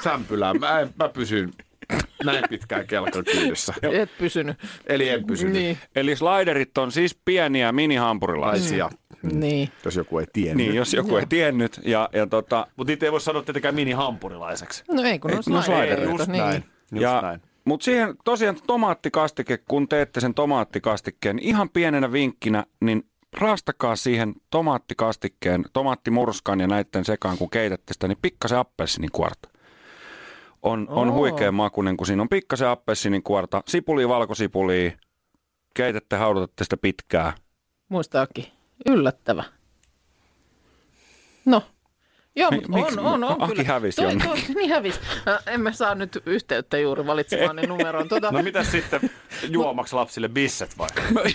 sämpylää? 0.04 0.54
Mä, 0.54 0.80
en, 0.80 0.90
mä 1.00 1.10
pysyn 1.10 1.52
näin 2.24 2.44
pitkään 2.50 2.88
kelkan 2.88 3.24
kyydissä. 3.24 3.74
Et 3.92 4.18
pysynyt. 4.18 4.58
Eli 4.88 5.10
en 5.10 5.26
pysynyt. 5.26 5.54
Niin. 5.54 5.78
Eli 5.96 6.16
sliderit 6.16 6.78
on 6.78 6.92
siis 6.92 7.20
pieniä 7.26 7.72
minihampurilaisia. 7.72 8.90
Niin. 9.24 9.70
Jos 9.86 9.96
joku 9.96 10.20
ei 10.20 10.26
tiennyt. 10.34 10.68
Niin, 10.68 10.76
jos 10.76 10.94
joku 10.94 11.18
ei 11.18 11.26
tiennyt. 11.26 11.80
Ja, 11.84 12.10
ja 12.14 12.28
tota, 12.28 12.68
Mutta 12.76 12.92
niitä 12.92 13.06
ei 13.06 13.12
voi 13.12 13.22
sanoa 13.22 13.44
tietenkään 13.44 13.76
mini-hampurilaiseksi. 13.76 14.84
No 14.92 15.02
ei, 15.04 15.20
kun 15.20 15.32
on 15.32 15.38
no 15.38 15.42
slidereita. 15.42 15.66
slidereita, 15.66 16.12
Just 16.12 16.28
niin. 16.28 16.44
näin. 16.44 16.64
Just 16.92 17.02
ja, 17.02 17.22
näin. 17.22 17.42
Mutta 17.66 17.84
siihen 17.84 18.16
tosiaan 18.24 18.58
tomaattikastike, 18.68 19.58
kun 19.68 19.90
teette 19.90 20.20
sen 20.20 20.34
tomaattikastikkeen, 20.34 21.36
niin 21.36 21.48
ihan 21.48 21.70
pienenä 21.70 22.12
vinkkinä, 22.12 22.66
niin 22.82 23.04
raastakaa 23.38 23.96
siihen 23.96 24.34
tomaattikastikkeen, 24.50 25.66
tomaattimurskan 25.74 26.60
ja 26.60 26.68
näiden 26.68 27.06
sekaan, 27.06 27.38
kun 27.38 27.50
keitätte 27.50 27.94
sitä, 27.94 28.08
niin 28.08 28.18
pikkasen 28.22 28.58
appelsinin 28.58 29.10
kuorta. 29.12 29.50
On, 30.62 30.88
on 30.90 31.10
Oo. 31.10 31.16
huikea 31.16 31.52
makunen, 31.52 31.98
kun 31.98 32.08
siinä 32.08 32.22
on 32.22 32.30
pikkasen 32.30 32.68
appelsinin 32.68 33.24
kuorta, 33.24 33.64
sipulia, 33.68 34.10
valkosipulia, 34.10 34.92
keitätte, 35.74 36.16
haudutatte 36.16 36.64
sitä 36.64 36.78
pitkää. 36.78 37.34
Muistaakin. 37.90 38.46
Yllättävä. 38.90 39.44
No. 41.46 41.64
Joo, 42.36 42.52
mutta 42.52 42.78
on, 42.78 43.00
on, 43.00 43.24
on 43.24 43.42
Aki 43.42 43.52
kyllä. 43.56 43.68
hävisi 43.68 44.02
toi, 44.02 44.18
toi, 44.18 44.38
niin 44.56 44.70
hävisi. 44.70 45.00
Äh, 45.28 45.54
emme 45.54 45.74
saa 45.74 45.96
nyt 45.96 46.24
yhteyttä 46.26 46.78
juuri 46.78 47.06
valitsemaani 47.06 47.68
numeroon. 47.68 48.10
Tuota, 48.10 48.32
No 48.32 48.44
mitä 48.44 48.64
sitten 48.64 49.10
juomaksi 49.50 49.96
lapsille 49.96 50.30
bisset 50.30 50.78
vai? 50.78 50.90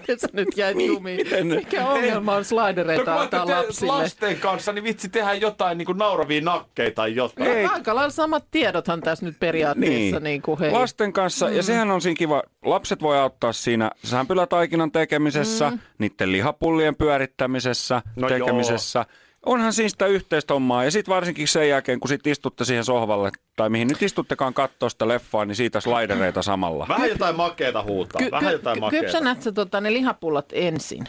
miten 0.00 0.18
sä 0.18 0.28
nyt 0.32 0.48
jäit 0.56 0.80
jumiin? 0.86 1.26
Mikä 1.44 1.88
ongelma 1.88 2.34
on 2.34 2.44
slidereita 2.44 3.10
No, 3.14 3.18
antaa 3.18 3.46
lapsille? 3.46 3.92
lasten 3.92 4.36
kanssa, 4.36 4.72
niin 4.72 4.84
vitsi 4.84 5.08
tehdä 5.08 5.34
jotain 5.34 5.78
niin 5.78 5.86
kuin 5.86 5.98
nauravia 5.98 6.40
nakkeita 6.40 6.94
tai 6.94 7.14
jotain. 7.14 7.50
Ei. 7.50 7.66
Aika 7.66 7.94
lailla 7.94 8.10
samat 8.10 8.44
tiedothan 8.50 9.00
tässä 9.00 9.26
nyt 9.26 9.36
periaatteessa. 9.40 9.96
Niin. 10.20 10.22
Niin 10.22 10.42
kuin, 10.42 10.58
hei. 10.58 10.70
Lasten 10.70 11.12
kanssa, 11.12 11.46
mm. 11.46 11.56
ja 11.56 11.62
sehän 11.62 11.90
on 11.90 12.00
siinä 12.00 12.16
kiva, 12.16 12.42
lapset 12.64 13.02
voi 13.02 13.18
auttaa 13.18 13.52
siinä 13.52 13.90
sämpylätaikinan 14.04 14.92
tekemisessä, 14.92 15.70
mm. 15.70 15.78
niiden 15.98 16.32
lihapullien 16.32 16.96
pyörittämisessä, 16.96 18.02
No 18.16 18.28
tekemisessä. 18.28 19.04
Onhan 19.46 19.72
siinä 19.72 19.88
sitä 19.88 20.06
yhteistä 20.06 20.54
hommaa, 20.54 20.84
ja 20.84 20.90
sitten 20.90 21.14
varsinkin 21.14 21.48
sen 21.48 21.68
jälkeen, 21.68 22.00
kun 22.00 22.08
sit 22.08 22.26
istutte 22.26 22.64
siihen 22.64 22.84
sohvalle, 22.84 23.30
tai 23.56 23.68
mihin 23.70 23.88
nyt 23.88 24.02
istuttekaan 24.02 24.54
katsoa 24.54 24.88
sitä 24.88 25.08
leffaa, 25.08 25.44
niin 25.44 25.56
siitä 25.56 25.80
slidereita 25.80 26.42
samalla. 26.42 26.86
Vähän 26.88 27.08
jotain 27.08 27.36
makeeta 27.36 27.82
huutaa. 27.82 28.18
Ky- 28.18 28.30
Vähän 28.30 28.52
jotain 28.52 28.74
ky- 28.76 28.80
makeeta. 28.80 29.04
kypsänät 29.04 29.42
sä 29.42 29.52
tota, 29.52 29.80
ne 29.80 29.92
lihapullat 29.92 30.46
ensin? 30.52 31.04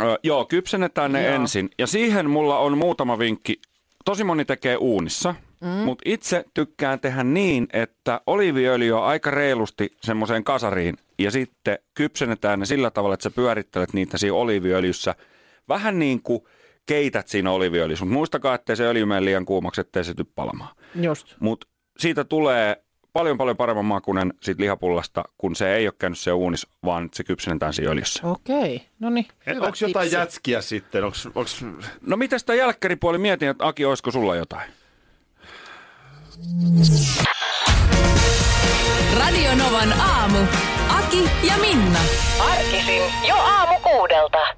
Ö, 0.00 0.18
joo, 0.22 0.44
kypsennetään 0.44 1.12
ne 1.12 1.24
Joo. 1.24 1.34
ensin. 1.34 1.70
Ja 1.78 1.86
siihen 1.86 2.30
mulla 2.30 2.58
on 2.58 2.78
muutama 2.78 3.18
vinkki. 3.18 3.60
Tosi 4.04 4.24
moni 4.24 4.44
tekee 4.44 4.76
uunissa, 4.76 5.34
mm. 5.60 5.68
mutta 5.68 6.02
itse 6.06 6.44
tykkään 6.54 7.00
tehdä 7.00 7.24
niin, 7.24 7.68
että 7.72 8.20
oliiviöljy 8.26 8.92
on 8.92 9.04
aika 9.04 9.30
reilusti 9.30 9.96
semmoiseen 10.02 10.44
kasariin. 10.44 10.96
Ja 11.18 11.30
sitten 11.30 11.78
kypsennetään 11.94 12.60
ne 12.60 12.66
sillä 12.66 12.90
tavalla, 12.90 13.14
että 13.14 13.24
sä 13.24 13.30
pyörittelet 13.30 13.92
niitä 13.92 14.18
siinä 14.18 14.34
oliiviöljyssä. 14.36 15.14
Vähän 15.68 15.98
niin 15.98 16.22
kuin 16.22 16.42
keität 16.88 17.28
siinä 17.28 17.50
oliiviöljyssä. 17.50 18.04
Mutta 18.04 18.14
muistakaa, 18.14 18.54
ettei 18.54 18.76
se 18.76 18.84
öljy 18.84 19.04
mene 19.04 19.24
liian 19.24 19.44
kuumaksi, 19.44 19.80
ettei 19.80 20.04
se 20.04 20.14
tyy 20.14 20.24
palamaan. 20.34 20.76
Just. 20.94 21.36
Mutta 21.40 21.66
siitä 21.98 22.24
tulee 22.24 22.82
paljon 23.12 23.38
paljon 23.38 23.56
paremman 23.56 23.84
makunen 23.84 24.34
siitä 24.42 24.62
lihapullasta, 24.62 25.24
kun 25.38 25.56
se 25.56 25.74
ei 25.74 25.86
ole 25.86 25.94
käynyt 25.98 26.18
se 26.18 26.32
uunissa, 26.32 26.68
vaan 26.84 27.08
se 27.12 27.24
kypsennetään 27.24 27.74
siinä 27.74 27.90
öljyssä. 27.90 28.26
Okei, 28.26 28.86
no 29.00 29.10
niin. 29.10 29.26
Onko 29.46 29.76
jotain 29.80 30.12
jätskiä 30.12 30.60
sitten? 30.60 31.04
Onks, 31.04 31.28
onks... 31.34 31.64
No 32.06 32.16
mitä 32.16 32.38
sitä 32.38 32.54
jälkkäripuoli 32.54 33.18
mietin, 33.18 33.48
että 33.48 33.66
Aki, 33.66 33.84
olisiko 33.84 34.10
sulla 34.10 34.36
jotain? 34.36 34.70
Radio 39.18 39.54
Novan 39.54 39.92
aamu. 39.92 40.38
Aki 40.98 41.30
ja 41.48 41.54
Minna. 41.60 41.98
Arkisin 42.40 43.02
jo 43.28 43.34
aamu 43.34 43.80
kuudelta. 43.80 44.57